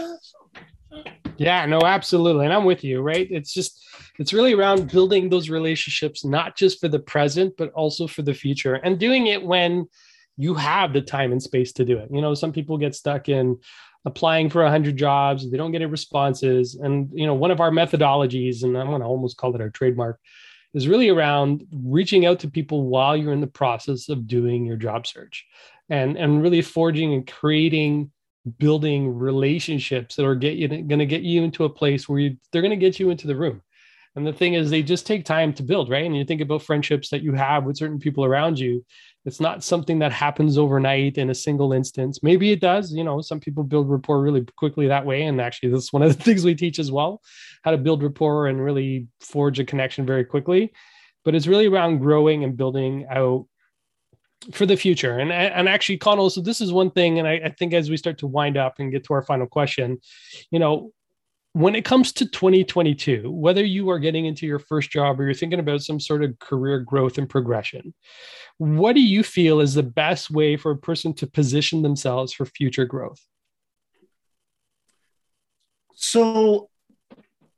Yeah, 1.36 1.64
no, 1.64 1.80
absolutely. 1.80 2.44
And 2.44 2.52
I'm 2.52 2.66
with 2.66 2.84
you, 2.84 3.00
right? 3.00 3.26
It's 3.30 3.54
just, 3.54 3.82
it's 4.18 4.34
really 4.34 4.52
around 4.52 4.90
building 4.90 5.30
those 5.30 5.48
relationships, 5.48 6.22
not 6.22 6.54
just 6.54 6.80
for 6.80 6.88
the 6.88 6.98
present, 6.98 7.54
but 7.56 7.72
also 7.72 8.06
for 8.06 8.20
the 8.20 8.34
future 8.34 8.74
and 8.74 8.98
doing 8.98 9.28
it 9.28 9.42
when 9.42 9.88
you 10.36 10.54
have 10.54 10.92
the 10.92 11.00
time 11.00 11.32
and 11.32 11.42
space 11.42 11.72
to 11.72 11.84
do 11.84 11.96
it. 11.98 12.10
You 12.12 12.20
know, 12.20 12.34
some 12.34 12.52
people 12.52 12.76
get 12.76 12.94
stuck 12.94 13.30
in 13.30 13.58
applying 14.04 14.50
for 14.50 14.62
100 14.62 14.96
jobs, 14.96 15.50
they 15.50 15.56
don't 15.56 15.72
get 15.72 15.82
any 15.82 15.90
responses. 15.90 16.74
And, 16.74 17.10
you 17.12 17.26
know, 17.26 17.34
one 17.34 17.50
of 17.50 17.60
our 17.60 17.70
methodologies, 17.70 18.62
and 18.62 18.76
I'm 18.76 18.88
going 18.88 19.00
to 19.00 19.06
almost 19.06 19.36
call 19.36 19.54
it 19.54 19.60
our 19.60 19.70
trademark, 19.70 20.18
is 20.74 20.88
really 20.88 21.08
around 21.08 21.66
reaching 21.72 22.26
out 22.26 22.40
to 22.40 22.48
people 22.48 22.86
while 22.86 23.16
you're 23.16 23.32
in 23.32 23.40
the 23.40 23.46
process 23.46 24.08
of 24.08 24.26
doing 24.26 24.64
your 24.64 24.76
job 24.76 25.06
search 25.06 25.46
and, 25.88 26.16
and 26.16 26.42
really 26.42 26.62
forging 26.62 27.12
and 27.12 27.26
creating 27.26 28.10
building 28.58 29.14
relationships 29.14 30.16
that 30.16 30.24
are 30.24 30.34
get 30.34 30.56
you 30.56 30.68
going 30.68 30.98
to 30.98 31.06
get 31.06 31.22
you 31.22 31.42
into 31.42 31.64
a 31.64 31.68
place 31.68 32.08
where 32.08 32.18
you, 32.18 32.36
they're 32.52 32.62
going 32.62 32.70
to 32.70 32.76
get 32.76 32.98
you 32.98 33.10
into 33.10 33.26
the 33.26 33.36
room 33.36 33.60
and 34.16 34.26
the 34.26 34.32
thing 34.32 34.54
is 34.54 34.70
they 34.70 34.82
just 34.82 35.06
take 35.06 35.24
time 35.24 35.52
to 35.54 35.62
build 35.62 35.88
right? 35.88 36.04
And 36.04 36.16
you 36.16 36.24
think 36.24 36.40
about 36.40 36.62
friendships 36.62 37.10
that 37.10 37.22
you 37.22 37.32
have 37.34 37.64
with 37.64 37.76
certain 37.76 37.98
people 37.98 38.24
around 38.24 38.58
you 38.58 38.84
it's 39.26 39.40
not 39.40 39.62
something 39.62 39.98
that 39.98 40.12
happens 40.12 40.56
overnight 40.56 41.18
in 41.18 41.28
a 41.28 41.34
single 41.34 41.74
instance. 41.74 42.22
Maybe 42.22 42.52
it 42.52 42.60
does 42.60 42.92
you 42.92 43.04
know 43.04 43.20
some 43.20 43.40
people 43.40 43.64
build 43.64 43.90
rapport 43.90 44.20
really 44.20 44.44
quickly 44.56 44.88
that 44.88 45.06
way. 45.06 45.22
And 45.22 45.40
actually 45.40 45.70
that's 45.70 45.92
one 45.92 46.02
of 46.02 46.16
the 46.16 46.22
things 46.24 46.44
we 46.44 46.54
teach 46.54 46.78
as 46.78 46.90
well 46.90 47.20
how 47.62 47.70
to 47.70 47.78
build 47.78 48.02
rapport 48.02 48.46
and 48.46 48.64
really 48.64 49.06
forge 49.20 49.58
a 49.58 49.64
connection 49.64 50.06
very 50.06 50.24
quickly. 50.24 50.72
But 51.24 51.34
it's 51.34 51.46
really 51.46 51.66
around 51.66 51.98
growing 51.98 52.44
and 52.44 52.56
building 52.56 53.06
out 53.10 53.46
for 54.52 54.66
the 54.66 54.76
future. 54.76 55.18
And 55.18 55.32
and 55.32 55.68
actually, 55.68 55.98
Connell, 55.98 56.30
so 56.30 56.40
this 56.40 56.60
is 56.60 56.72
one 56.72 56.90
thing, 56.90 57.18
and 57.18 57.28
I, 57.28 57.40
I, 57.44 57.54
think 57.58 57.74
as 57.74 57.90
we 57.90 57.96
start 57.96 58.18
to 58.18 58.26
wind 58.26 58.56
up 58.56 58.74
and 58.78 58.90
get 58.90 59.04
to 59.04 59.14
our 59.14 59.22
final 59.22 59.46
question, 59.46 60.00
you 60.50 60.58
know, 60.58 60.92
when 61.52 61.74
it 61.74 61.84
comes 61.84 62.12
to 62.12 62.26
2022, 62.26 63.30
whether 63.30 63.64
you 63.64 63.90
are 63.90 63.98
getting 63.98 64.26
into 64.26 64.46
your 64.46 64.60
first 64.60 64.90
job 64.90 65.18
or 65.18 65.24
you're 65.24 65.34
thinking 65.34 65.58
about 65.58 65.82
some 65.82 65.98
sort 65.98 66.22
of 66.22 66.38
career 66.38 66.78
growth 66.78 67.18
and 67.18 67.28
progression, 67.28 67.92
what 68.58 68.94
do 68.94 69.00
you 69.00 69.22
feel 69.22 69.60
is 69.60 69.74
the 69.74 69.82
best 69.82 70.30
way 70.30 70.56
for 70.56 70.70
a 70.70 70.76
person 70.76 71.12
to 71.14 71.26
position 71.26 71.82
themselves 71.82 72.32
for 72.32 72.46
future 72.46 72.84
growth? 72.84 73.20
So, 75.94 76.70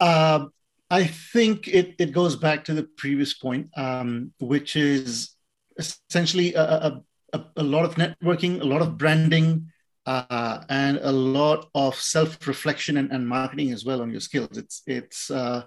uh, 0.00 0.46
I 0.90 1.04
think 1.04 1.68
it, 1.68 1.94
it 1.98 2.12
goes 2.12 2.36
back 2.36 2.64
to 2.64 2.74
the 2.74 2.82
previous 2.82 3.34
point, 3.34 3.68
um, 3.76 4.32
which 4.40 4.76
is 4.76 5.34
essentially 5.78 6.54
a, 6.54 7.00
a, 7.32 7.44
a, 7.56 7.62
lot 7.62 7.84
of 7.84 7.94
networking, 7.94 8.60
a 8.60 8.64
lot 8.64 8.82
of 8.82 8.98
branding, 8.98 9.70
uh, 10.06 10.58
and 10.68 10.98
a 11.02 11.12
lot 11.12 11.68
of 11.74 11.94
self-reflection 11.94 12.96
and, 12.96 13.12
and, 13.12 13.26
marketing 13.26 13.70
as 13.70 13.84
well 13.84 14.02
on 14.02 14.10
your 14.10 14.20
skills. 14.20 14.56
It's 14.56 14.82
it's 14.86 15.30
uh, 15.30 15.62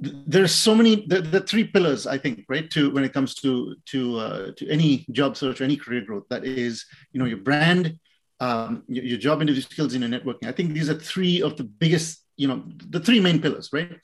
there's 0.00 0.54
so 0.54 0.74
many 0.74 1.06
the, 1.06 1.20
the, 1.20 1.40
three 1.40 1.64
pillars 1.64 2.06
I 2.06 2.18
think 2.18 2.44
right 2.48 2.68
to 2.70 2.90
when 2.90 3.04
it 3.04 3.12
comes 3.12 3.34
to 3.36 3.76
to 3.86 4.18
uh, 4.18 4.52
to 4.56 4.68
any 4.68 5.06
job 5.12 5.36
search, 5.36 5.60
or 5.60 5.64
any 5.64 5.76
career 5.76 6.02
growth. 6.02 6.24
That 6.30 6.44
is 6.44 6.84
you 7.12 7.20
know 7.20 7.26
your 7.26 7.38
brand, 7.38 7.98
um, 8.40 8.82
your, 8.88 9.04
your 9.04 9.18
job 9.18 9.40
interview 9.42 9.62
skills, 9.62 9.94
and 9.94 10.02
your 10.02 10.20
networking. 10.20 10.48
I 10.48 10.52
think 10.52 10.72
these 10.72 10.90
are 10.90 10.98
three 10.98 11.42
of 11.42 11.56
the 11.56 11.64
biggest 11.64 12.24
you 12.36 12.48
know 12.48 12.64
the 12.88 13.00
three 13.00 13.20
main 13.20 13.40
pillars, 13.40 13.70
right? 13.72 13.98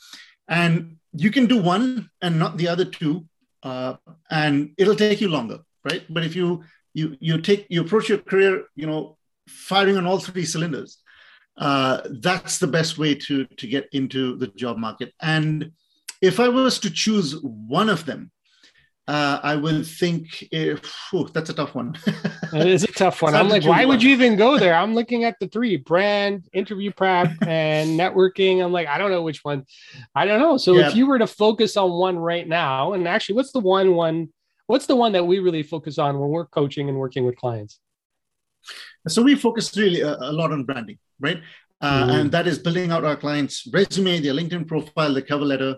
And 0.49 0.99
you 1.13 1.31
can 1.31 1.47
do 1.47 1.61
one 1.61 2.09
and 2.23 2.39
not 2.39 2.57
the 2.57 2.69
other 2.69 2.85
two 2.85 3.27
uh, 3.67 3.97
and 4.31 4.73
it'll 4.79 4.95
take 4.95 5.21
you 5.21 5.29
longer, 5.29 5.59
right? 5.85 6.05
But 6.09 6.25
if 6.25 6.37
you 6.37 6.63
you 6.95 7.17
you 7.21 7.41
take 7.41 7.67
you 7.69 7.81
approach 7.81 8.09
your 8.09 8.19
career, 8.19 8.65
you 8.77 8.87
know, 8.87 9.16
firing 9.49 9.97
on 9.97 10.07
all 10.07 10.19
three 10.19 10.45
cylinders, 10.45 10.99
uh, 11.59 12.03
that's 12.21 12.59
the 12.59 12.67
best 12.67 12.99
way 12.99 13.15
to 13.15 13.45
to 13.45 13.67
get 13.67 13.88
into 13.93 14.37
the 14.37 14.49
job 14.49 14.76
market. 14.79 15.12
And 15.21 15.73
if 16.21 16.41
I 16.41 16.49
was 16.49 16.79
to 16.81 16.91
choose 16.91 17.37
one 17.43 17.88
of 17.88 18.05
them, 18.05 18.31
uh, 19.09 19.38
I 19.43 19.55
would 19.55 19.87
think 19.87 20.49
if, 20.50 20.93
whew, 21.11 21.29
that's 21.33 21.49
a 21.49 21.55
tough 21.55 21.76
one. 21.76 21.97
it 22.53 22.67
is 22.67 22.83
a 22.83 22.88
tough 22.88 23.23
one. 23.23 23.35
I'm 23.37 23.49
like, 23.49 23.65
why 23.65 23.85
one. 23.85 23.88
would 23.88 24.03
you 24.03 24.11
even 24.11 24.37
go 24.37 24.59
there? 24.59 24.75
I'm 24.75 24.95
looking 24.95 25.23
at 25.23 25.37
the 25.38 25.47
three 25.47 25.76
brand, 25.76 26.49
interview 26.53 26.91
prep, 26.91 27.31
and 27.47 27.99
networking. 27.99 28.65
I'm 28.65 28.73
like, 28.73 28.88
I 28.88 28.99
don't 28.99 29.12
know 29.12 29.23
which 29.23 29.45
one. 29.45 29.65
I 30.15 30.26
don't 30.26 30.41
know. 30.41 30.57
So 30.57 30.75
yeah. 30.75 30.88
if 30.88 30.97
you 30.97 31.07
were 31.07 31.19
to 31.19 31.26
focus 31.26 31.76
on 31.76 31.93
one 31.93 32.19
right 32.19 32.47
now, 32.47 32.95
and 32.95 33.07
actually, 33.07 33.37
what's 33.37 33.53
the 33.53 33.61
one 33.61 33.95
one? 33.95 34.29
What's 34.67 34.87
the 34.87 34.97
one 34.97 35.12
that 35.12 35.25
we 35.25 35.38
really 35.38 35.62
focus 35.62 35.99
on 35.99 36.19
when 36.19 36.29
we're 36.29 36.47
coaching 36.47 36.88
and 36.88 36.99
working 36.99 37.25
with 37.25 37.37
clients? 37.37 37.79
So 39.09 39.23
we 39.23 39.35
focus 39.35 39.77
really 39.77 40.01
a, 40.01 40.15
a 40.15 40.33
lot 40.33 40.53
on 40.53 40.65
branding, 40.65 40.99
right? 41.21 41.43
Uh, 41.81 42.07
mm. 42.07 42.21
And 42.21 42.33
that 42.33 42.47
is 42.47 42.59
building 42.59 42.91
out 42.91 43.05
our 43.05 43.17
clients' 43.17 43.69
resume, 43.73 44.21
their 44.21 44.35
LinkedIn 44.35 44.67
profile, 44.67 45.13
the 45.15 45.23
cover 45.23 45.45
letter. 45.45 45.77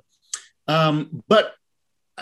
Um, 0.67 1.23
but 1.29 1.55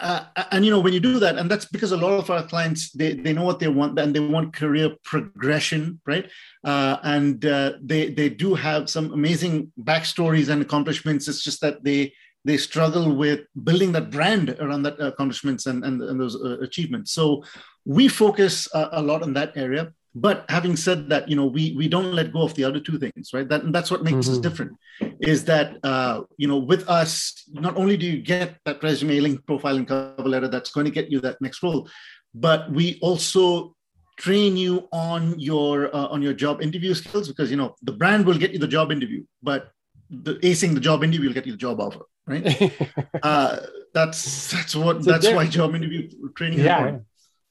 uh, 0.00 0.24
and 0.50 0.64
you 0.64 0.70
know 0.70 0.80
when 0.80 0.92
you 0.92 1.00
do 1.00 1.18
that 1.18 1.38
and 1.38 1.50
that's 1.50 1.64
because 1.64 1.92
a 1.92 1.96
lot 1.96 2.12
of 2.12 2.30
our 2.30 2.42
clients 2.46 2.90
they, 2.92 3.14
they 3.14 3.32
know 3.32 3.44
what 3.44 3.58
they 3.58 3.68
want 3.68 3.98
and 3.98 4.14
they 4.14 4.20
want 4.20 4.52
career 4.52 4.94
progression 5.04 6.00
right 6.06 6.30
uh, 6.64 6.98
and 7.02 7.44
uh, 7.46 7.72
they 7.82 8.10
they 8.10 8.28
do 8.28 8.54
have 8.54 8.90
some 8.90 9.12
amazing 9.12 9.72
backstories 9.82 10.48
and 10.48 10.60
accomplishments 10.62 11.28
it's 11.28 11.42
just 11.42 11.60
that 11.60 11.82
they 11.82 12.12
they 12.44 12.56
struggle 12.56 13.16
with 13.16 13.40
building 13.64 13.92
that 13.92 14.10
brand 14.10 14.50
around 14.60 14.82
that 14.82 15.00
accomplishments 15.00 15.66
and, 15.66 15.84
and, 15.84 16.00
and 16.02 16.20
those 16.20 16.36
uh, 16.36 16.58
achievements 16.60 17.12
so 17.12 17.42
we 17.84 18.08
focus 18.08 18.68
uh, 18.74 18.88
a 18.92 19.02
lot 19.02 19.22
on 19.22 19.32
that 19.32 19.56
area 19.56 19.92
but 20.16 20.46
having 20.48 20.76
said 20.76 21.10
that 21.10 21.28
you 21.28 21.36
know 21.36 21.44
we 21.44 21.74
we 21.76 21.86
don't 21.86 22.14
let 22.14 22.32
go 22.32 22.42
of 22.42 22.54
the 22.54 22.64
other 22.64 22.80
two 22.80 22.98
things 22.98 23.34
right? 23.34 23.48
That 23.48 23.64
and 23.64 23.74
that's 23.74 23.90
what 23.90 24.02
makes 24.02 24.26
mm-hmm. 24.26 24.32
us 24.32 24.38
different 24.38 24.72
is 25.20 25.44
that 25.44 25.76
uh, 25.84 26.22
you 26.38 26.48
know 26.48 26.56
with 26.56 26.88
us 26.88 27.44
not 27.52 27.76
only 27.76 27.98
do 27.98 28.06
you 28.06 28.22
get 28.22 28.56
that 28.64 28.82
resume 28.82 29.20
link 29.20 29.46
profile 29.46 29.76
and 29.76 29.86
cover 29.86 30.28
letter 30.28 30.48
that's 30.48 30.70
going 30.70 30.86
to 30.86 30.90
get 30.90 31.10
you 31.12 31.20
that 31.20 31.40
next 31.42 31.62
role 31.62 31.86
but 32.34 32.70
we 32.72 32.98
also 33.02 33.76
train 34.16 34.56
you 34.56 34.88
on 34.90 35.38
your 35.38 35.94
uh, 35.94 36.06
on 36.06 36.22
your 36.22 36.32
job 36.32 36.62
interview 36.62 36.94
skills 36.94 37.28
because 37.28 37.50
you 37.50 37.58
know 37.58 37.76
the 37.82 37.92
brand 37.92 38.24
will 38.24 38.38
get 38.38 38.52
you 38.52 38.58
the 38.58 38.66
job 38.66 38.90
interview 38.90 39.22
but 39.42 39.70
the 40.08 40.34
acing 40.36 40.72
the 40.72 40.80
job 40.80 41.04
interview 41.04 41.28
will 41.28 41.34
get 41.34 41.46
you 41.46 41.52
the 41.52 41.58
job 41.58 41.78
offer 41.78 42.04
right? 42.26 42.72
Uh, 43.22 43.58
that's 43.92 44.50
that's 44.50 44.74
what 44.74 45.04
that's 45.04 45.28
why 45.28 45.46
job 45.46 45.74
interview 45.74 46.08
training 46.36 46.60
yeah 46.60 46.96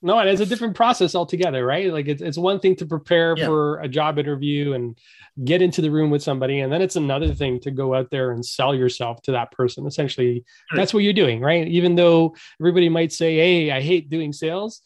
no, 0.06 0.20
and 0.20 0.30
it's 0.30 0.40
a 0.40 0.46
different 0.46 0.76
process 0.76 1.16
altogether, 1.16 1.66
right? 1.66 1.92
Like 1.92 2.08
it's 2.08 2.22
it's 2.22 2.38
one 2.38 2.60
thing 2.60 2.76
to 2.76 2.86
prepare 2.86 3.34
yeah. 3.36 3.48
for 3.48 3.80
a 3.80 3.88
job 3.88 4.20
interview 4.20 4.74
and 4.74 4.96
get 5.44 5.64
into 5.64 5.82
the 5.82 5.90
room 5.90 6.12
with 6.12 6.22
somebody, 6.22 6.60
and 6.60 6.72
then 6.72 6.80
it's 6.80 6.96
another 6.96 7.34
thing 7.34 7.60
to 7.62 7.72
go 7.72 7.96
out 7.96 8.12
there 8.12 8.32
and 8.32 8.46
sell 8.46 8.76
yourself 8.76 9.24
to 9.24 9.32
that 9.32 9.52
person. 9.52 9.88
Essentially, 9.88 10.46
that's 10.76 10.94
what 10.94 11.02
you're 11.02 11.12
doing, 11.12 11.42
right? 11.42 11.68
Even 11.68 11.96
though 11.96 12.36
everybody 12.62 12.88
might 12.88 13.14
say, 13.14 13.36
"Hey, 13.36 13.72
I 13.72 13.82
hate 13.82 14.12
doing 14.12 14.32
sales," 14.32 14.84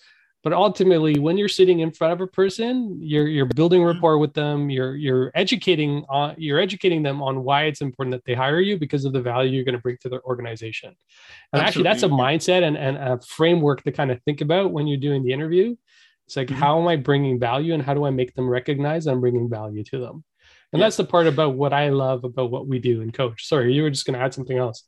but 0.50 0.56
ultimately 0.56 1.20
when 1.20 1.38
you're 1.38 1.48
sitting 1.48 1.82
in 1.82 1.92
front 1.92 2.12
of 2.12 2.22
a 2.22 2.28
person 2.28 2.98
you're 3.00 3.28
you're 3.28 3.46
building 3.46 3.82
mm-hmm. 3.82 3.94
rapport 3.96 4.18
with 4.18 4.34
them 4.34 4.70
you're 4.70 4.96
you're 4.96 5.32
educating 5.36 6.04
on 6.10 6.34
you're 6.40 6.60
educating 6.60 7.04
them 7.04 7.22
on 7.22 7.44
why 7.44 7.66
it's 7.66 7.82
important 7.82 8.12
that 8.12 8.26
they 8.26 8.34
hire 8.34 8.60
you 8.60 8.78
because 8.78 9.06
of 9.06 9.14
the 9.14 9.22
value 9.22 9.52
you're 9.52 9.64
going 9.64 9.76
to 9.76 9.82
bring 9.82 9.98
to 10.02 10.10
their 10.10 10.24
organization 10.24 10.90
and 11.54 11.62
Absolutely. 11.62 11.68
actually 11.68 11.84
that's 11.84 12.04
a 12.04 12.08
mindset 12.08 12.64
and, 12.68 12.76
and 12.78 12.98
a 12.98 13.20
framework 13.22 13.84
to 13.84 13.92
kind 13.92 14.10
of 14.10 14.20
think 14.24 14.42
about 14.42 14.72
when 14.72 14.88
you're 14.88 14.98
doing 14.98 15.24
the 15.24 15.32
interview 15.32 15.76
it's 16.26 16.36
like 16.36 16.48
mm-hmm. 16.48 16.60
how 16.60 16.82
am 16.82 16.88
i 16.88 16.96
bringing 16.96 17.40
value 17.40 17.76
and 17.76 17.84
how 17.84 17.94
do 17.94 18.06
i 18.06 18.10
make 18.10 18.34
them 18.34 18.50
recognize 18.50 19.06
i'm 19.06 19.22
bringing 19.22 19.48
value 19.48 19.84
to 19.84 20.00
them 20.00 20.24
and 20.74 20.80
yeah. 20.80 20.86
that's 20.86 20.98
the 20.98 21.06
part 21.06 21.28
about 21.28 21.54
what 21.56 21.74
i 21.74 21.90
love 21.90 22.24
about 22.24 22.50
what 22.50 22.66
we 22.66 22.80
do 22.80 23.02
in 23.02 23.12
coach 23.12 23.48
sorry 23.48 23.72
you 23.72 23.84
were 23.84 23.90
just 23.92 24.06
going 24.08 24.18
to 24.18 24.26
add 24.26 24.34
something 24.34 24.58
else 24.58 24.84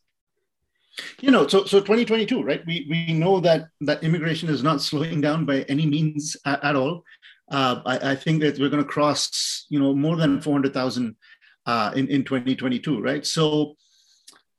you 1.22 1.32
know 1.32 1.48
so 1.48 1.66
so 1.66 1.80
2022 1.80 2.44
right? 2.44 2.66
We 2.66 2.88
we 2.90 3.14
know 3.14 3.40
that 3.40 3.68
that 3.82 4.04
immigration 4.04 4.50
is 4.50 4.64
not 4.64 4.82
slowing 4.82 5.22
down 5.22 5.46
by 5.46 5.62
any 5.64 5.86
means 5.86 6.36
at, 6.46 6.64
at 6.64 6.76
all. 6.76 7.04
Uh, 7.50 7.82
I, 7.86 8.12
I, 8.12 8.16
think 8.16 8.42
that 8.42 8.58
we're 8.58 8.70
going 8.70 8.84
to 8.84 8.90
cross 8.90 9.66
you 9.70 9.80
know 9.80 9.94
more 9.94 10.16
than 10.16 10.42
400000 10.42 11.16
uh, 11.66 11.92
in 11.96 12.08
in 12.08 12.24
2022 12.24 13.02
right? 13.02 13.26
So 13.26 13.76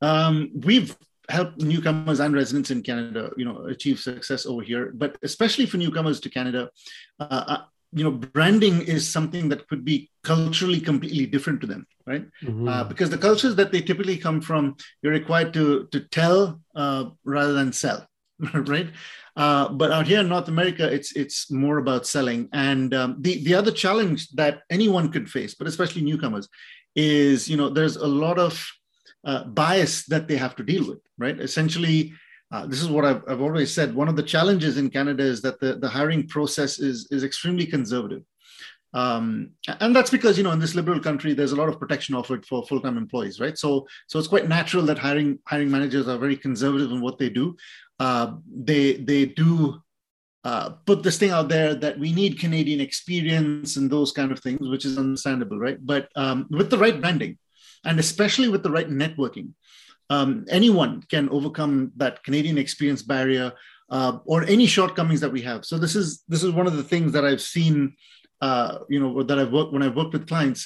um, 0.01 0.51
we've 0.55 0.97
helped 1.29 1.61
newcomers 1.61 2.21
and 2.21 2.35
residents 2.35 2.71
in 2.73 2.83
canada 2.83 3.31
you 3.37 3.45
know 3.45 3.65
achieve 3.67 3.99
success 3.99 4.45
over 4.45 4.61
here 4.61 4.91
but 4.93 5.17
especially 5.23 5.67
for 5.67 5.77
newcomers 5.77 6.19
to 6.19 6.29
canada 6.29 6.69
uh, 7.21 7.45
uh 7.47 7.59
you 7.93 8.05
know 8.05 8.11
branding 8.11 8.81
is 8.83 9.09
something 9.09 9.49
that 9.49 9.69
could 9.69 9.85
be 9.85 10.11
culturally 10.25 10.81
completely 10.81 11.27
different 11.27 11.61
to 11.61 11.67
them 11.67 11.87
right? 12.07 12.27
Mm-hmm. 12.43 12.69
uh, 12.69 12.85
because 12.85 13.11
the 13.11 13.19
cultures 13.19 13.55
that 13.57 13.71
they 13.71 13.81
typically 13.81 14.17
come 14.17 14.41
from 14.41 14.77
you're 15.03 15.13
required 15.13 15.53
to 15.55 15.87
to 15.93 16.01
tell 16.01 16.61
uh, 16.75 17.05
rather 17.25 17.53
than 17.53 17.73
sell 17.73 18.07
right? 18.55 18.91
Uh, 19.37 19.69
but 19.69 19.91
out 19.93 20.07
here 20.07 20.21
in 20.21 20.29
north 20.29 20.49
america 20.49 20.91
it's 20.93 21.13
it's 21.17 21.51
more 21.51 21.79
about 21.79 22.07
selling. 22.07 22.49
And 22.53 22.93
um, 22.95 23.17
the 23.21 23.43
the 23.45 23.55
other 23.55 23.71
challenge 23.71 24.31
that 24.31 24.63
anyone 24.71 25.11
could 25.13 25.31
face 25.31 25.55
but 25.55 25.67
especially 25.67 26.03
newcomers 26.03 26.49
is 26.97 27.49
you 27.49 27.57
know 27.57 27.69
there's 27.69 27.97
a 27.97 28.07
lot 28.07 28.39
of 28.39 28.67
uh, 29.25 29.45
bias 29.45 30.05
that 30.07 30.27
they 30.29 30.37
have 30.37 30.57
to 30.57 30.65
deal 30.65 30.87
with 30.87 31.01
right? 31.19 31.39
Essentially 31.39 32.15
uh, 32.53 32.67
this 32.67 32.83
is 32.83 32.89
what 32.89 33.05
I've, 33.05 33.23
I've 33.27 33.41
always 33.41 33.73
said. 33.73 33.95
One 33.95 34.09
of 34.09 34.17
the 34.17 34.23
challenges 34.23 34.77
in 34.77 34.91
Canada 34.91 35.25
is 35.25 35.41
that 35.43 35.59
the, 35.59 35.77
the 35.77 35.89
hiring 35.89 36.29
process 36.29 36.79
is, 36.79 37.09
is 37.11 37.25
extremely 37.25 37.67
conservative. 37.67 38.23
um, 38.95 39.51
and 39.81 39.97
that's 39.97 40.11
because 40.11 40.37
you 40.37 40.45
know 40.45 40.53
in 40.53 40.59
this 40.59 40.75
liberal 40.75 41.01
country 41.01 41.33
there's 41.33 41.53
a 41.53 41.57
lot 41.57 41.71
of 41.71 41.79
protection 41.79 42.15
offered 42.15 42.45
for 42.45 42.59
full-time 42.67 42.99
employees 42.99 43.41
right 43.45 43.57
so 43.57 43.87
so 44.07 44.19
it's 44.19 44.29
quite 44.29 44.49
natural 44.49 44.85
that 44.85 44.99
hiring 44.99 45.39
hiring 45.47 45.71
managers 45.71 46.07
are 46.09 46.19
very 46.19 46.37
conservative 46.37 46.91
in 46.93 47.01
what 47.01 47.17
they 47.19 47.31
do 47.31 47.57
uh, 48.01 48.27
they 48.71 48.95
they 49.11 49.25
do 49.25 49.81
uh, 50.45 50.71
put 50.87 51.03
this 51.03 51.19
thing 51.19 51.31
out 51.31 51.49
there 51.49 51.75
that 51.75 51.99
we 51.99 52.13
need 52.13 52.39
Canadian 52.39 52.81
experience 52.81 53.77
and 53.77 53.89
those 53.89 54.11
kind 54.11 54.33
of 54.33 54.41
things, 54.41 54.69
which 54.69 54.85
is 54.85 54.99
understandable, 54.99 55.57
right? 55.57 55.79
But 55.81 56.09
um, 56.17 56.49
with 56.51 56.69
the 56.69 56.79
right 56.79 57.01
branding, 57.01 57.39
and 57.85 58.01
especially 58.01 58.49
with 58.49 58.65
the 58.65 58.71
right 58.71 58.89
networking, 58.89 59.51
um, 60.13 60.29
anyone 60.61 60.93
can 61.13 61.25
overcome 61.37 61.75
that 62.03 62.23
Canadian 62.27 62.59
experience 62.59 63.03
barrier 63.15 63.47
uh, 63.97 64.15
or 64.25 64.39
any 64.57 64.67
shortcomings 64.67 65.21
that 65.23 65.33
we 65.37 65.43
have. 65.51 65.61
So 65.65 65.75
this 65.85 65.95
is 66.01 66.07
this 66.33 66.43
is 66.47 66.51
one 66.61 66.69
of 66.71 66.77
the 66.77 66.89
things 66.93 67.13
that 67.15 67.25
I've 67.29 67.45
seen, 67.57 67.77
uh, 68.47 68.71
you 68.93 69.01
know, 69.01 69.23
that 69.29 69.39
I've 69.39 69.53
worked 69.53 69.73
when 69.73 69.85
I've 69.85 69.99
worked 70.01 70.15
with 70.17 70.29
clients. 70.33 70.63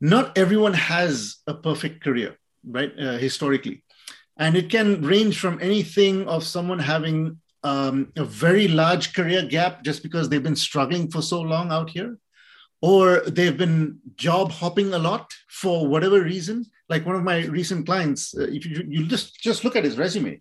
Not 0.00 0.36
everyone 0.44 0.74
has 0.74 1.12
a 1.52 1.54
perfect 1.68 1.96
career, 2.04 2.30
right? 2.76 2.92
Uh, 3.04 3.18
historically, 3.26 3.76
and 4.44 4.52
it 4.60 4.68
can 4.74 4.88
range 5.14 5.36
from 5.44 5.58
anything 5.70 6.14
of 6.34 6.44
someone 6.54 6.82
having 6.94 7.16
um, 7.72 7.96
a 8.16 8.24
very 8.24 8.68
large 8.68 9.06
career 9.18 9.42
gap 9.56 9.82
just 9.88 10.00
because 10.06 10.28
they've 10.28 10.48
been 10.48 10.64
struggling 10.68 11.10
for 11.10 11.22
so 11.22 11.40
long 11.40 11.72
out 11.76 11.88
here, 11.96 12.12
or 12.80 13.04
they've 13.36 13.60
been 13.64 13.98
job 14.26 14.46
hopping 14.60 14.92
a 14.94 15.04
lot 15.10 15.26
for 15.48 15.76
whatever 15.92 16.20
reason. 16.34 16.58
Like 16.88 17.04
one 17.04 17.16
of 17.16 17.24
my 17.24 17.44
recent 17.46 17.86
clients, 17.86 18.36
uh, 18.36 18.46
if 18.48 18.64
you, 18.64 18.84
you 18.88 19.06
just 19.06 19.40
just 19.40 19.64
look 19.64 19.76
at 19.76 19.84
his 19.84 19.98
resume, 19.98 20.40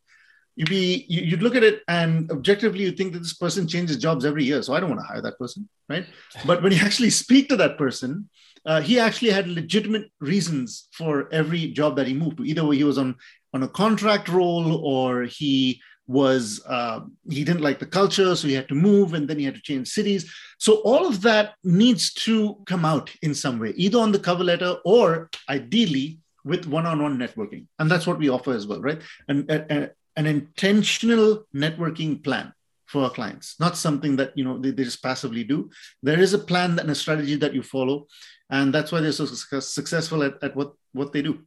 you'd 0.56 0.70
be 0.70 1.06
you'd 1.10 1.42
look 1.42 1.56
at 1.56 1.64
it 1.64 1.82
and 1.88 2.32
objectively 2.32 2.84
you 2.84 2.92
think 2.92 3.14
that 3.14 3.20
this 3.20 3.34
person 3.34 3.68
changes 3.68 3.98
jobs 3.98 4.26
every 4.26 4.44
year. 4.44 4.62
So 4.62 4.74
I 4.74 4.80
don't 4.80 4.90
want 4.90 5.02
to 5.02 5.08
hire 5.08 5.22
that 5.22 5.40
person, 5.40 5.68
right? 5.90 6.06
But 6.46 6.62
when 6.62 6.72
you 6.72 6.80
actually 6.80 7.10
speak 7.10 7.50
to 7.50 7.58
that 7.58 7.78
person, 7.78 8.30
uh, 8.66 8.82
he 8.82 9.00
actually 9.00 9.32
had 9.32 9.48
legitimate 9.48 10.12
reasons 10.20 10.88
for 10.92 11.32
every 11.34 11.68
job 11.72 11.96
that 11.98 12.08
he 12.08 12.14
moved 12.14 12.38
to. 12.38 12.46
Either 12.46 12.72
he 12.72 12.84
was 12.84 12.98
on 12.98 13.16
on 13.54 13.64
a 13.64 13.68
contract 13.70 14.28
role 14.28 14.86
or 14.86 15.24
he 15.24 15.82
was 16.08 16.62
uh, 16.68 17.00
he 17.30 17.44
didn't 17.44 17.62
like 17.62 17.80
the 17.80 17.86
culture 17.86 18.36
so 18.36 18.48
he 18.48 18.54
had 18.54 18.68
to 18.68 18.76
move 18.76 19.14
and 19.14 19.28
then 19.28 19.40
he 19.40 19.46
had 19.46 19.56
to 19.56 19.62
change 19.62 19.88
cities 19.88 20.32
so 20.60 20.76
all 20.82 21.08
of 21.08 21.22
that 21.22 21.56
needs 21.64 22.14
to 22.14 22.58
come 22.68 22.86
out 22.86 23.10
in 23.24 23.34
some 23.34 23.58
way 23.58 23.74
either 23.76 23.98
on 23.98 24.12
the 24.12 24.20
cover 24.20 24.44
letter 24.44 24.78
or 24.86 25.30
ideally 25.50 26.20
with 26.46 26.68
one-on-one 26.68 27.18
networking. 27.18 27.66
And 27.80 27.90
that's 27.92 28.08
what 28.08 28.20
we 28.20 28.30
offer 28.30 28.54
as 28.54 28.68
well 28.68 28.82
right? 28.82 29.02
And 29.28 29.50
an 29.50 30.26
intentional 30.26 31.46
networking 31.54 32.24
plan 32.24 32.54
for 32.86 33.04
our 33.04 33.10
clients 33.10 33.60
not 33.60 33.76
something 33.76 34.16
that 34.16 34.32
you 34.38 34.44
know 34.44 34.60
they, 34.60 34.70
they 34.70 34.84
just 34.84 35.02
passively 35.02 35.44
do. 35.44 35.70
There 36.04 36.20
is 36.20 36.34
a 36.34 36.40
plan 36.40 36.78
and 36.80 36.90
a 36.90 36.96
strategy 36.96 37.36
that 37.38 37.54
you 37.54 37.64
follow. 37.64 38.08
And 38.50 38.72
that's 38.72 38.92
why 38.92 39.02
they're 39.02 39.12
so 39.12 39.26
successful 39.26 40.24
at, 40.24 40.42
at 40.44 40.56
what 40.56 40.74
what 40.94 41.12
they 41.12 41.24
do 41.24 41.40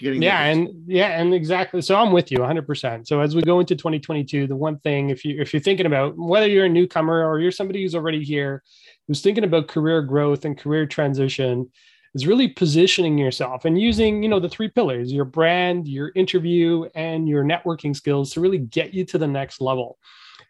getting 0.00 0.22
yeah 0.22 0.44
and 0.44 0.68
yeah 0.86 1.20
and 1.20 1.32
exactly. 1.34 1.80
So 1.82 1.94
i'm 1.94 2.10
with 2.10 2.32
you 2.32 2.38
100% 2.38 3.06
so 3.06 3.20
as 3.20 3.36
we 3.36 3.42
go 3.42 3.60
into 3.60 3.76
2022 3.76 4.46
the 4.46 4.56
one 4.56 4.78
thing 4.78 5.10
if 5.10 5.24
you 5.24 5.40
if 5.40 5.52
you're 5.52 5.60
thinking 5.60 5.86
about 5.86 6.16
whether 6.16 6.48
you're 6.48 6.64
a 6.64 6.68
newcomer 6.70 7.24
or 7.24 7.38
you're 7.38 7.52
somebody 7.52 7.82
who's 7.82 7.94
already 7.94 8.24
here 8.24 8.62
who's 9.06 9.20
thinking 9.20 9.44
about 9.44 9.68
career 9.68 10.02
growth 10.02 10.44
and 10.44 10.58
career 10.58 10.86
transition 10.86 11.70
is 12.14 12.26
really 12.26 12.48
positioning 12.48 13.18
yourself 13.18 13.64
and 13.64 13.80
using 13.80 14.22
you 14.22 14.28
know 14.28 14.40
the 14.40 14.48
three 14.48 14.68
pillars 14.68 15.12
your 15.12 15.24
brand 15.24 15.86
your 15.86 16.12
interview 16.14 16.84
and 16.94 17.28
your 17.28 17.44
networking 17.44 17.94
skills 17.94 18.32
to 18.32 18.40
really 18.40 18.58
get 18.58 18.92
you 18.92 19.04
to 19.04 19.18
the 19.18 19.26
next 19.26 19.60
level 19.60 19.98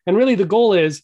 and 0.06 0.16
really 0.16 0.34
the 0.34 0.44
goal 0.44 0.72
is 0.72 1.02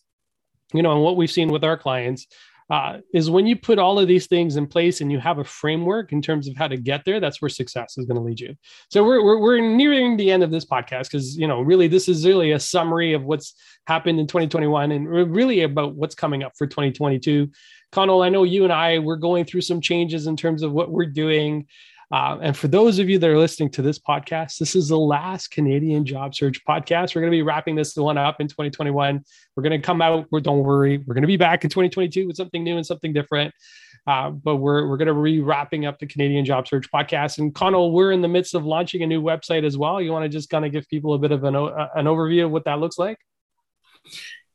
you 0.73 0.83
know 0.83 0.93
and 0.93 1.03
what 1.03 1.17
we've 1.17 1.31
seen 1.31 1.51
with 1.51 1.65
our 1.65 1.77
clients 1.77 2.27
uh, 2.69 2.99
is 3.15 3.31
when 3.31 3.47
you 3.47 3.55
put 3.55 3.79
all 3.79 3.99
of 3.99 4.09
these 4.09 4.27
things 4.27 4.57
in 4.57 4.67
place 4.67 5.01
and 5.01 5.13
you 5.13 5.21
have 5.21 5.39
a 5.39 5.45
framework 5.45 6.13
in 6.13 6.21
terms 6.21 6.49
of 6.49 6.57
how 6.57 6.67
to 6.67 6.77
get 6.77 7.05
there, 7.05 7.21
that's 7.21 7.41
where 7.41 7.49
success 7.49 7.97
is 7.97 8.07
going 8.07 8.17
to 8.17 8.23
lead 8.23 8.41
you. 8.41 8.57
So 8.91 9.05
we're, 9.05 9.23
we're, 9.23 9.41
we're 9.41 9.61
nearing 9.61 10.17
the 10.17 10.33
end 10.33 10.43
of 10.43 10.51
this 10.51 10.65
podcast 10.65 11.05
because, 11.05 11.37
you 11.37 11.47
know, 11.47 11.61
really 11.61 11.87
this 11.87 12.09
is 12.09 12.27
really 12.27 12.53
a 12.53 12.61
summary 12.61 13.13
of 13.13 13.23
what's 13.23 13.55
happened 13.87 14.19
in 14.19 14.27
2021 14.27 14.91
and 14.91 15.09
really 15.09 15.63
about 15.63 15.95
what's 15.95 16.17
coming 16.17 16.43
up 16.43 16.53
for 16.59 16.67
2022. 16.67 17.49
Connell, 17.93 18.23
I 18.23 18.29
know 18.29 18.45
you 18.45 18.65
and 18.65 18.73
I, 18.73 18.99
we're 18.99 19.17
going 19.17 19.45
through 19.45 19.63
some 19.63 19.81
changes 19.81 20.27
in 20.27 20.37
terms 20.37 20.63
of 20.63 20.73
what 20.73 20.91
we're 20.91 21.07
doing. 21.07 21.67
Uh, 22.13 22.39
and 22.41 22.57
for 22.57 22.69
those 22.69 22.99
of 23.01 23.09
you 23.09 23.19
that 23.19 23.29
are 23.29 23.39
listening 23.39 23.69
to 23.71 23.83
this 23.83 23.99
podcast, 23.99 24.59
this 24.59 24.77
is 24.77 24.89
the 24.89 24.99
last 24.99 25.51
Canadian 25.51 26.05
job 26.05 26.35
search 26.35 26.65
podcast. 26.65 27.15
We're 27.15 27.23
going 27.23 27.33
to 27.33 27.37
be 27.37 27.43
wrapping 27.43 27.75
this 27.75 27.97
one 27.97 28.17
up 28.17 28.41
in 28.41 28.47
2021. 28.47 29.25
We're 29.57 29.63
going 29.63 29.81
to 29.81 29.85
come 29.85 30.01
out. 30.01 30.27
Don't 30.43 30.63
worry, 30.63 30.99
we're 30.99 31.15
going 31.15 31.23
to 31.23 31.29
be 31.29 31.37
back 31.37 31.65
in 31.65 31.71
2022 31.71 32.29
with 32.29 32.37
something 32.37 32.63
new 32.63 32.77
and 32.77 32.87
something 32.87 33.13
different. 33.13 33.53
Uh, 34.07 34.31
but 34.31 34.57
we're 34.57 34.87
we're 34.87 34.97
going 34.97 35.09
to 35.09 35.21
be 35.21 35.41
wrapping 35.41 35.85
up 35.85 35.99
the 35.99 36.07
Canadian 36.07 36.45
job 36.45 36.69
search 36.69 36.89
podcast. 36.93 37.39
And 37.39 37.53
Connell, 37.53 37.91
we're 37.91 38.13
in 38.13 38.23
the 38.23 38.29
midst 38.29 38.55
of 38.55 38.65
launching 38.65 39.03
a 39.03 39.07
new 39.07 39.21
website 39.21 39.65
as 39.65 39.77
well. 39.77 40.01
You 40.01 40.13
want 40.13 40.23
to 40.23 40.29
just 40.29 40.49
kind 40.49 40.65
of 40.65 40.71
give 40.71 40.89
people 40.89 41.15
a 41.15 41.19
bit 41.19 41.33
of 41.33 41.43
an 41.43 41.57
uh, 41.57 41.89
an 41.97 42.07
overview 42.07 42.45
of 42.45 42.53
what 42.53 42.67
that 42.67 42.79
looks 42.79 42.99
like? 42.99 43.19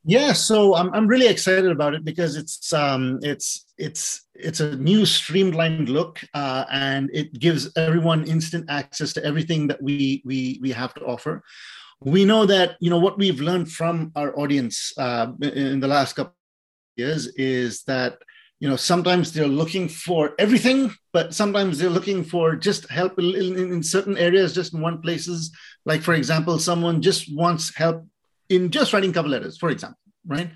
Yeah, 0.04 0.34
so 0.34 0.74
I'm 0.76 0.92
I'm 0.94 1.06
really 1.06 1.28
excited 1.28 1.70
about 1.70 1.94
it 1.94 2.04
because 2.04 2.36
it's 2.36 2.74
um 2.74 3.20
it's 3.22 3.66
it's 3.78 4.26
it's 4.34 4.60
a 4.60 4.76
new 4.76 5.06
streamlined 5.06 5.90
look 5.90 6.20
uh, 6.34 6.66
and 6.72 7.10
it 7.14 7.38
gives 7.40 7.72
everyone 7.78 8.26
instant 8.26 8.66
access 8.70 9.14
to 9.14 9.24
everything 9.24 9.68
that 9.68 9.82
we 9.82 10.24
we 10.26 10.58
we 10.62 10.72
have 10.72 10.94
to 10.96 11.02
offer. 11.06 11.44
We 12.00 12.26
know 12.26 12.48
that 12.48 12.78
you 12.80 12.90
know 12.90 13.00
what 13.00 13.20
we've 13.20 13.42
learned 13.42 13.72
from 13.72 14.12
our 14.16 14.38
audience 14.40 14.92
uh, 14.98 15.28
in 15.42 15.80
the 15.80 15.88
last 15.88 16.14
couple 16.16 16.34
years 16.98 17.28
is 17.36 17.84
that 17.84 18.20
you 18.60 18.70
know 18.70 18.76
sometimes 18.76 19.34
they're 19.34 19.48
looking 19.48 19.88
for 19.90 20.34
everything 20.40 20.94
but 21.14 21.34
sometimes 21.34 21.78
they're 21.80 21.90
looking 21.90 22.24
for 22.24 22.56
just 22.56 22.90
help 22.90 23.18
in, 23.20 23.58
in 23.58 23.84
certain 23.84 24.18
areas 24.18 24.54
just 24.54 24.74
in 24.74 24.82
one 24.82 25.02
places 25.02 25.52
like 25.86 26.02
for 26.02 26.14
example 26.14 26.60
someone 26.60 27.02
just 27.02 27.34
wants 27.36 27.76
help 27.76 28.06
in 28.52 28.70
just 28.70 28.94
writing 28.94 29.14
cover 29.14 29.30
letters, 29.30 29.58
for 29.58 29.70
example, 29.70 30.00
right? 30.28 30.52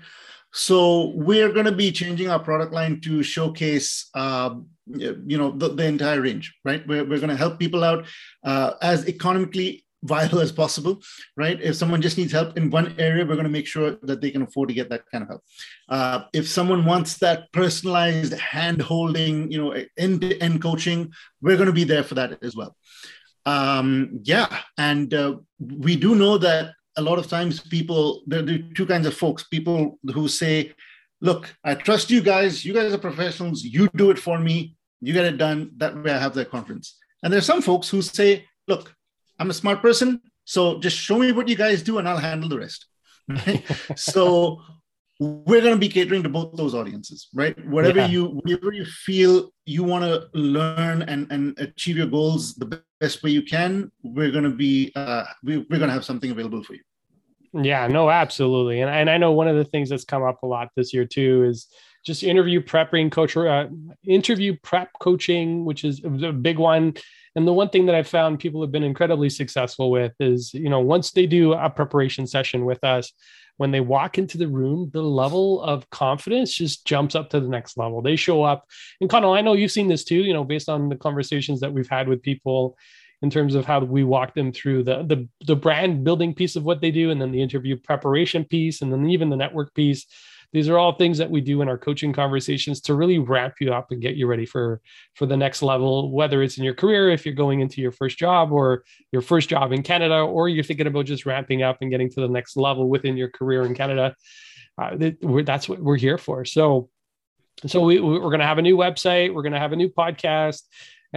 So 0.52 1.12
we're 1.14 1.52
going 1.52 1.66
to 1.66 1.72
be 1.72 1.90
changing 1.92 2.30
our 2.30 2.38
product 2.38 2.72
line 2.72 3.00
to 3.02 3.22
showcase, 3.22 4.08
uh, 4.14 4.54
you 4.86 5.38
know, 5.38 5.50
the, 5.50 5.68
the, 5.68 5.84
entire 5.84 6.20
range, 6.20 6.54
right? 6.64 6.86
We're, 6.86 7.04
we're 7.04 7.18
going 7.18 7.30
to 7.30 7.36
help 7.36 7.58
people 7.58 7.84
out 7.84 8.06
uh, 8.44 8.72
as 8.80 9.08
economically 9.08 9.84
viable 10.02 10.40
as 10.40 10.52
possible, 10.52 11.02
right? 11.36 11.60
If 11.60 11.76
someone 11.76 12.00
just 12.00 12.16
needs 12.16 12.32
help 12.32 12.56
in 12.56 12.70
one 12.70 12.94
area, 12.98 13.24
we're 13.24 13.34
going 13.34 13.44
to 13.44 13.50
make 13.50 13.66
sure 13.66 13.96
that 14.02 14.20
they 14.20 14.30
can 14.30 14.42
afford 14.42 14.68
to 14.68 14.74
get 14.74 14.88
that 14.90 15.02
kind 15.10 15.22
of 15.22 15.28
help. 15.28 15.42
Uh, 15.88 16.20
if 16.32 16.48
someone 16.48 16.84
wants 16.84 17.18
that 17.18 17.52
personalized 17.52 18.34
hand 18.34 18.80
holding, 18.80 19.50
you 19.50 19.58
know, 19.58 19.84
end 19.98 20.20
to 20.20 20.38
end 20.38 20.62
coaching, 20.62 21.12
we're 21.42 21.56
going 21.56 21.66
to 21.66 21.72
be 21.72 21.84
there 21.84 22.04
for 22.04 22.14
that 22.14 22.38
as 22.42 22.54
well. 22.54 22.76
Um, 23.46 24.20
yeah. 24.22 24.60
And 24.76 25.12
uh, 25.14 25.36
we 25.58 25.96
do 25.96 26.14
know 26.14 26.38
that 26.38 26.72
a 26.96 27.02
lot 27.02 27.18
of 27.18 27.28
times 27.28 27.60
people 27.60 28.22
there 28.26 28.40
are 28.40 28.58
two 28.74 28.86
kinds 28.86 29.06
of 29.06 29.14
folks. 29.14 29.44
People 29.44 29.98
who 30.12 30.28
say 30.28 30.72
look 31.20 31.54
i 31.64 31.74
trust 31.74 32.10
you 32.10 32.20
guys. 32.20 32.64
You 32.64 32.74
guys 32.74 32.92
are 32.92 32.98
professionals. 32.98 33.62
You 33.62 33.88
do 33.96 34.10
it 34.10 34.18
for 34.18 34.38
me. 34.38 34.76
You 35.00 35.12
get 35.12 35.24
it 35.24 35.38
done. 35.38 35.70
That 35.76 36.02
way 36.02 36.12
i 36.12 36.18
have 36.18 36.34
that 36.34 36.50
confidence. 36.50 36.96
And 37.22 37.32
there's 37.32 37.46
some 37.46 37.62
folks 37.62 37.88
who 37.88 38.02
say 38.02 38.46
look 38.68 38.94
i'm 39.38 39.50
a 39.50 39.54
smart 39.54 39.82
person. 39.82 40.20
So 40.44 40.78
just 40.78 40.96
show 40.96 41.18
me 41.18 41.32
what 41.32 41.48
you 41.48 41.56
guys 41.56 41.82
do 41.82 41.98
and 41.98 42.08
i'll 42.08 42.18
handle 42.18 42.48
the 42.48 42.58
rest. 42.58 42.86
So 43.96 44.62
we're 45.18 45.62
going 45.62 45.74
to 45.74 45.80
be 45.80 45.88
catering 45.88 46.22
to 46.22 46.28
both 46.28 46.54
those 46.56 46.74
audiences 46.74 47.28
right? 47.34 47.56
Whatever 47.66 48.00
yeah. 48.00 48.06
you 48.08 48.24
whatever 48.26 48.72
you 48.72 48.84
feel 48.84 49.50
you 49.64 49.82
want 49.82 50.04
to 50.04 50.28
learn 50.34 51.02
and 51.02 51.30
and 51.30 51.58
achieve 51.58 51.96
your 51.96 52.06
goals 52.06 52.54
the 52.54 52.82
best 53.00 53.22
way 53.22 53.30
you 53.30 53.42
can 53.42 53.90
we're 54.02 54.30
going 54.30 54.44
to 54.44 54.50
be 54.50 54.92
uh, 54.94 55.24
we, 55.42 55.58
we're 55.58 55.78
going 55.78 55.88
to 55.88 55.94
have 55.94 56.04
something 56.04 56.30
available 56.30 56.62
for 56.62 56.74
you. 56.74 56.80
Yeah 57.54 57.86
no 57.86 58.10
absolutely. 58.10 58.80
And, 58.80 58.90
and 58.90 59.08
i 59.08 59.16
know 59.16 59.32
one 59.32 59.48
of 59.48 59.56
the 59.56 59.64
things 59.64 59.88
that's 59.88 60.04
come 60.04 60.22
up 60.22 60.42
a 60.42 60.46
lot 60.46 60.68
this 60.76 60.92
year 60.92 61.06
too 61.06 61.44
is 61.44 61.66
just 62.04 62.22
interview 62.22 62.60
prepping 62.60 63.10
coach 63.10 63.36
uh, 63.36 63.66
interview 64.04 64.56
prep 64.62 64.90
coaching 65.00 65.64
which 65.64 65.84
is 65.84 66.04
a 66.04 66.32
big 66.32 66.58
one. 66.58 66.94
And 67.34 67.46
the 67.46 67.52
one 67.52 67.68
thing 67.70 67.86
that 67.86 67.94
i've 67.94 68.08
found 68.08 68.38
people 68.38 68.60
have 68.62 68.72
been 68.72 68.82
incredibly 68.82 69.30
successful 69.30 69.90
with 69.90 70.12
is 70.20 70.52
you 70.52 70.68
know 70.68 70.80
once 70.80 71.12
they 71.12 71.26
do 71.26 71.54
a 71.54 71.70
preparation 71.70 72.26
session 72.26 72.64
with 72.66 72.84
us 72.84 73.12
when 73.56 73.70
they 73.70 73.80
walk 73.80 74.18
into 74.18 74.38
the 74.38 74.48
room, 74.48 74.90
the 74.92 75.02
level 75.02 75.62
of 75.62 75.88
confidence 75.90 76.54
just 76.54 76.86
jumps 76.86 77.14
up 77.14 77.30
to 77.30 77.40
the 77.40 77.48
next 77.48 77.76
level. 77.76 78.02
They 78.02 78.16
show 78.16 78.42
up, 78.42 78.68
and 79.00 79.10
Connell, 79.10 79.32
I 79.32 79.40
know 79.40 79.54
you've 79.54 79.72
seen 79.72 79.88
this 79.88 80.04
too. 80.04 80.22
You 80.22 80.34
know, 80.34 80.44
based 80.44 80.68
on 80.68 80.88
the 80.88 80.96
conversations 80.96 81.60
that 81.60 81.72
we've 81.72 81.88
had 81.88 82.08
with 82.08 82.22
people 82.22 82.76
in 83.22 83.30
terms 83.30 83.54
of 83.54 83.64
how 83.64 83.80
we 83.80 84.04
walk 84.04 84.34
them 84.34 84.52
through 84.52 84.84
the 84.84 85.02
the 85.02 85.28
the 85.46 85.56
brand 85.56 86.04
building 86.04 86.34
piece 86.34 86.56
of 86.56 86.64
what 86.64 86.80
they 86.80 86.90
do, 86.90 87.10
and 87.10 87.20
then 87.20 87.32
the 87.32 87.42
interview 87.42 87.76
preparation 87.76 88.44
piece, 88.44 88.82
and 88.82 88.92
then 88.92 89.08
even 89.08 89.30
the 89.30 89.36
network 89.36 89.74
piece 89.74 90.06
these 90.56 90.70
are 90.70 90.78
all 90.78 90.92
things 90.92 91.18
that 91.18 91.30
we 91.30 91.42
do 91.42 91.60
in 91.60 91.68
our 91.68 91.76
coaching 91.76 92.14
conversations 92.14 92.80
to 92.80 92.94
really 92.94 93.18
wrap 93.18 93.56
you 93.60 93.74
up 93.74 93.90
and 93.90 94.00
get 94.00 94.16
you 94.16 94.26
ready 94.26 94.46
for 94.46 94.80
for 95.14 95.26
the 95.26 95.36
next 95.36 95.60
level 95.60 96.10
whether 96.10 96.42
it's 96.42 96.56
in 96.56 96.64
your 96.64 96.72
career 96.72 97.10
if 97.10 97.26
you're 97.26 97.34
going 97.34 97.60
into 97.60 97.82
your 97.82 97.92
first 97.92 98.16
job 98.16 98.50
or 98.50 98.82
your 99.12 99.20
first 99.20 99.50
job 99.50 99.70
in 99.70 99.82
canada 99.82 100.14
or 100.14 100.48
you're 100.48 100.64
thinking 100.64 100.86
about 100.86 101.04
just 101.04 101.26
ramping 101.26 101.62
up 101.62 101.76
and 101.82 101.90
getting 101.90 102.08
to 102.08 102.22
the 102.22 102.28
next 102.28 102.56
level 102.56 102.88
within 102.88 103.18
your 103.18 103.28
career 103.28 103.66
in 103.66 103.74
canada. 103.74 104.14
Uh, 104.78 104.96
that's 105.44 105.68
what 105.68 105.78
we're 105.78 105.96
here 105.96 106.16
for. 106.16 106.46
So 106.46 106.88
so 107.66 107.80
we, 107.80 108.00
we're 108.00 108.20
going 108.20 108.40
to 108.40 108.46
have 108.46 108.58
a 108.58 108.62
new 108.62 108.76
website. 108.76 109.32
We're 109.32 109.42
going 109.42 109.54
to 109.54 109.58
have 109.58 109.72
a 109.72 109.76
new 109.76 109.88
podcast 109.88 110.62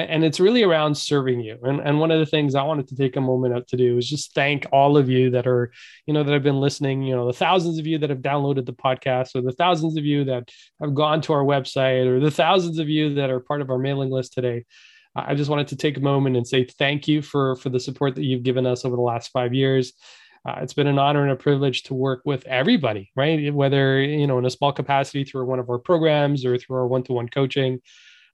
and 0.01 0.23
it's 0.23 0.39
really 0.39 0.63
around 0.63 0.95
serving 0.95 1.41
you. 1.41 1.57
And, 1.63 1.79
and 1.81 1.99
one 1.99 2.11
of 2.11 2.19
the 2.19 2.25
things 2.25 2.55
i 2.55 2.63
wanted 2.63 2.87
to 2.89 2.95
take 2.95 3.15
a 3.15 3.21
moment 3.21 3.55
out 3.55 3.67
to 3.67 3.77
do 3.77 3.97
is 3.97 4.09
just 4.09 4.33
thank 4.33 4.65
all 4.71 4.97
of 4.97 5.09
you 5.09 5.29
that 5.31 5.47
are 5.47 5.71
you 6.05 6.13
know 6.13 6.23
that 6.23 6.33
have 6.33 6.43
been 6.43 6.59
listening 6.59 7.01
you 7.03 7.15
know 7.15 7.27
the 7.27 7.33
thousands 7.33 7.79
of 7.79 7.87
you 7.87 7.97
that 7.99 8.09
have 8.09 8.19
downloaded 8.19 8.65
the 8.65 8.73
podcast 8.73 9.35
or 9.35 9.41
the 9.41 9.51
thousands 9.51 9.97
of 9.97 10.05
you 10.05 10.23
that 10.25 10.49
have 10.81 10.93
gone 10.93 11.21
to 11.21 11.33
our 11.33 11.43
website 11.43 12.07
or 12.07 12.19
the 12.19 12.31
thousands 12.31 12.79
of 12.79 12.89
you 12.89 13.15
that 13.15 13.29
are 13.29 13.39
part 13.39 13.61
of 13.61 13.69
our 13.69 13.77
mailing 13.77 14.09
list 14.09 14.33
today. 14.33 14.65
I 15.15 15.33
just 15.33 15.49
wanted 15.49 15.67
to 15.69 15.75
take 15.75 15.97
a 15.97 16.01
moment 16.01 16.37
and 16.37 16.47
say 16.47 16.65
thank 16.65 17.07
you 17.07 17.21
for 17.21 17.55
for 17.57 17.69
the 17.69 17.79
support 17.79 18.15
that 18.15 18.23
you've 18.23 18.43
given 18.43 18.65
us 18.65 18.85
over 18.85 18.95
the 18.95 19.01
last 19.01 19.31
five 19.31 19.53
years. 19.53 19.93
Uh, 20.47 20.59
it's 20.61 20.73
been 20.73 20.87
an 20.87 20.99
honor 20.99 21.23
and 21.23 21.31
a 21.31 21.35
privilege 21.35 21.83
to 21.83 21.93
work 21.93 22.21
with 22.25 22.45
everybody 22.45 23.11
right? 23.15 23.53
Whether 23.53 24.01
you 24.01 24.27
know 24.27 24.37
in 24.37 24.45
a 24.45 24.49
small 24.49 24.71
capacity 24.71 25.23
through 25.23 25.45
one 25.45 25.59
of 25.59 25.69
our 25.69 25.79
programs 25.79 26.45
or 26.45 26.57
through 26.57 26.77
our 26.77 26.87
one-to-one 26.87 27.29
coaching 27.29 27.79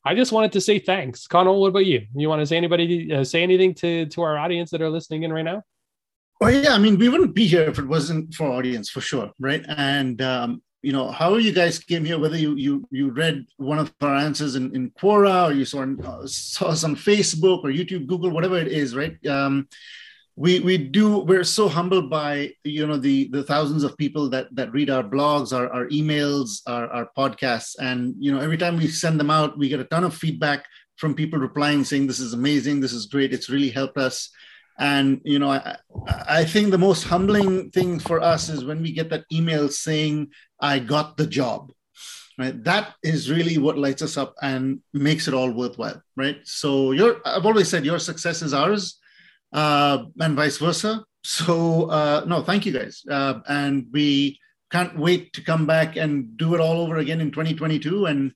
I 0.06 0.14
just 0.14 0.32
wanted 0.32 0.52
to 0.52 0.62
say 0.62 0.78
thanks. 0.78 1.26
Connell, 1.26 1.60
what 1.60 1.70
about 1.70 1.86
you? 1.86 2.06
You 2.16 2.30
want 2.30 2.42
to 2.42 2.46
say 2.46 2.58
anybody 2.58 3.12
uh, 3.12 3.24
say 3.24 3.42
anything 3.42 3.74
to 3.76 4.06
to 4.06 4.22
our 4.22 4.38
audience 4.38 4.70
that 4.72 4.82
are 4.82 4.90
listening 4.90 5.24
in 5.24 5.34
right 5.34 5.46
now? 5.46 5.64
Well, 6.40 6.52
yeah, 6.52 6.74
I 6.74 6.78
mean, 6.78 6.98
we 6.98 7.10
wouldn't 7.10 7.34
be 7.34 7.48
here 7.48 7.64
if 7.64 7.80
it 7.80 7.88
wasn't 7.88 8.34
for 8.34 8.52
audience 8.52 8.90
for 8.90 9.02
sure, 9.02 9.32
right? 9.40 9.66
And 9.68 10.22
um, 10.22 10.62
you 10.84 10.92
know, 10.92 11.10
how 11.10 11.38
you 11.38 11.52
guys 11.52 11.80
came 11.80 12.06
here, 12.06 12.20
whether 12.20 12.38
you 12.38 12.56
you 12.56 12.88
you 12.92 13.10
read 13.10 13.46
one 13.58 13.80
of 13.80 13.92
our 14.02 14.16
answers 14.16 14.56
in, 14.56 14.76
in 14.76 14.92
Quora 14.92 15.50
or 15.50 15.54
you 15.54 15.66
saw, 15.66 15.82
uh, 15.82 16.28
saw 16.28 16.68
us 16.68 16.84
on 16.84 16.96
Facebook 16.96 17.64
or 17.64 17.70
YouTube, 17.70 18.06
Google, 18.06 18.30
whatever 18.30 18.60
it 18.60 18.68
is, 18.68 18.96
right? 18.96 19.18
Um, 19.26 19.68
we 20.36 20.60
we 20.60 20.78
do 20.78 21.20
we're 21.20 21.46
so 21.46 21.70
humbled 21.70 22.10
by 22.10 22.52
you 22.64 22.86
know 22.86 22.98
the 22.98 23.30
the 23.30 23.44
thousands 23.44 23.84
of 23.84 23.98
people 23.98 24.30
that 24.30 24.54
that 24.54 24.72
read 24.74 24.90
our 24.90 25.04
blogs 25.04 25.54
our, 25.54 25.72
our 25.72 25.88
emails 25.88 26.62
our, 26.68 26.88
our 26.90 27.10
podcasts. 27.18 27.76
And 27.80 28.16
you 28.20 28.32
know 28.32 28.40
every 28.40 28.58
time 28.58 28.78
we 28.78 28.88
send 28.88 29.20
them 29.20 29.30
out 29.30 29.58
we 29.58 29.70
get 29.70 29.80
a 29.80 29.86
ton 29.86 30.04
of 30.04 30.14
feedback 30.14 30.66
from 30.98 31.14
people 31.14 31.40
replying 31.40 31.84
saying 31.84 32.08
this 32.08 32.20
is 32.20 32.34
amazing. 32.34 32.80
This 32.80 32.94
is 32.94 33.06
great. 33.06 33.34
It's 33.34 33.50
really 33.50 33.70
helped 33.70 33.98
us. 33.98 34.30
And 34.78 35.22
you 35.24 35.40
know 35.40 35.50
i 35.50 35.78
i 36.28 36.44
think 36.44 36.70
the 36.70 36.78
most 36.78 37.04
humbling 37.04 37.72
thing 37.72 37.98
for 37.98 38.20
us 38.20 38.50
is 38.50 38.66
when 38.66 38.82
we 38.82 38.92
get 38.92 39.10
that 39.10 39.24
email 39.32 39.70
saying 39.70 40.32
i 40.60 40.80
got 40.80 41.16
the 41.16 41.28
job. 41.28 41.72
Right? 42.38 42.62
That 42.66 42.96
is 43.02 43.32
really 43.32 43.58
what 43.58 43.78
lights 43.78 44.02
us 44.02 44.18
up 44.18 44.36
and 44.42 44.82
makes 44.92 45.30
it 45.30 45.34
all 45.34 45.50
worthwhile. 45.50 46.02
Right? 46.18 46.40
So 46.44 46.92
your 46.92 47.22
i've 47.24 47.46
always 47.46 47.70
said 47.70 47.86
your 47.86 48.00
success 48.00 48.42
is 48.42 48.54
ours 48.54 49.00
uh, 49.56 50.04
and 50.20 50.36
vice 50.36 50.58
versa. 50.58 51.04
So 51.24 51.90
uh, 51.90 52.26
no, 52.28 52.44
thank 52.44 52.68
you 52.68 52.72
guys, 52.72 53.04
uh, 53.10 53.40
and 53.48 53.88
we 53.92 54.40
can't 54.70 54.96
wait 55.00 55.34
to 55.34 55.42
come 55.42 55.66
back 55.66 55.96
and 55.96 56.38
do 56.38 56.54
it 56.54 56.62
all 56.62 56.82
over 56.82 56.98
again 56.98 57.22
in 57.22 57.32
2022 57.32 58.06
and 58.06 58.32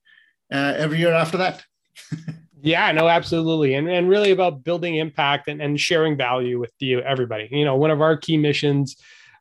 uh, 0.51 0.73
every 0.77 0.97
year 0.97 1.13
after 1.13 1.37
that. 1.37 1.63
yeah, 2.61 2.91
no, 2.93 3.07
absolutely, 3.07 3.75
and 3.75 3.87
and 3.87 4.09
really 4.09 4.31
about 4.31 4.63
building 4.63 4.95
impact 4.95 5.49
and, 5.49 5.61
and 5.61 5.79
sharing 5.79 6.17
value 6.17 6.57
with 6.57 6.71
you 6.79 7.01
everybody. 7.01 7.47
You 7.51 7.65
know, 7.65 7.75
one 7.75 7.91
of 7.91 8.01
our 8.01 8.17
key 8.17 8.37
missions. 8.37 8.95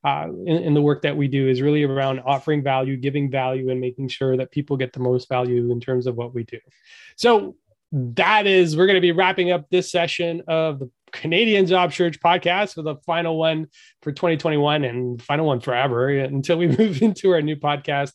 Uh, 0.04 0.28
in, 0.46 0.56
in, 0.58 0.74
the 0.74 0.80
work 0.80 1.02
that 1.02 1.16
we 1.16 1.26
do 1.26 1.48
is 1.48 1.60
really 1.60 1.82
around 1.82 2.20
offering 2.20 2.62
value, 2.62 2.96
giving 2.96 3.28
value, 3.28 3.68
and 3.68 3.80
making 3.80 4.06
sure 4.06 4.36
that 4.36 4.48
people 4.52 4.76
get 4.76 4.92
the 4.92 5.00
most 5.00 5.28
value 5.28 5.72
in 5.72 5.80
terms 5.80 6.06
of 6.06 6.14
what 6.14 6.32
we 6.32 6.44
do. 6.44 6.58
So 7.16 7.56
that 7.90 8.46
is, 8.46 8.76
we're 8.76 8.86
going 8.86 8.94
to 8.94 9.00
be 9.00 9.10
wrapping 9.10 9.50
up 9.50 9.68
this 9.70 9.90
session 9.90 10.42
of 10.46 10.78
the 10.78 10.90
Canadian 11.12 11.66
Job 11.66 11.92
Search 11.92 12.20
podcast 12.20 12.74
for 12.74 12.82
the 12.82 12.96
final 13.06 13.38
one 13.38 13.66
for 14.02 14.12
2021 14.12 14.84
and 14.84 15.20
final 15.22 15.46
one 15.46 15.60
forever 15.60 16.10
until 16.10 16.58
we 16.58 16.66
move 16.78 17.02
into 17.02 17.30
our 17.30 17.42
new 17.42 17.56
podcast. 17.56 18.12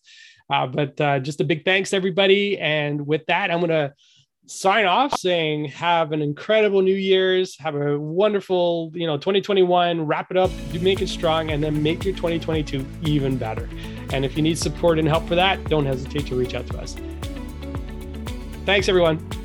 Uh, 0.50 0.68
but 0.68 1.00
uh, 1.00 1.20
just 1.20 1.42
a 1.42 1.44
big 1.44 1.66
thanks 1.66 1.94
everybody. 1.94 2.58
And 2.60 3.08
with 3.08 3.26
that, 3.28 3.50
I'm 3.50 3.60
going 3.60 3.70
to 3.70 3.94
sign 4.46 4.86
off 4.86 5.18
saying 5.18 5.66
have 5.66 6.12
an 6.12 6.22
incredible 6.22 6.82
New 6.82 6.96
Year's, 6.96 7.58
have 7.60 7.76
a 7.76 7.98
wonderful, 7.98 8.92
you 8.94 9.08
know, 9.08 9.18
2021, 9.18 10.06
wrap 10.06 10.32
it 10.32 10.38
up, 10.38 10.52
make 10.82 11.02
it 11.02 11.08
strong, 11.08 11.52
and 11.52 11.64
then 11.64 11.82
make 11.82 12.04
your 12.04 12.16
2022 12.16 12.86
even 13.04 13.38
better. 13.38 13.70
And 14.12 14.26
if 14.26 14.36
you 14.36 14.44
need 14.44 14.58
support 14.58 15.00
and 15.00 15.08
help 15.08 15.28
for 15.28 15.36
that, 15.36 15.64
don't 15.70 15.86
hesitate 15.86 16.28
to 16.28 16.36
reach 16.36 16.54
out 16.56 16.68
to 16.68 16.78
us. 16.80 16.96
Thanks, 18.66 18.88
everyone. 18.88 19.43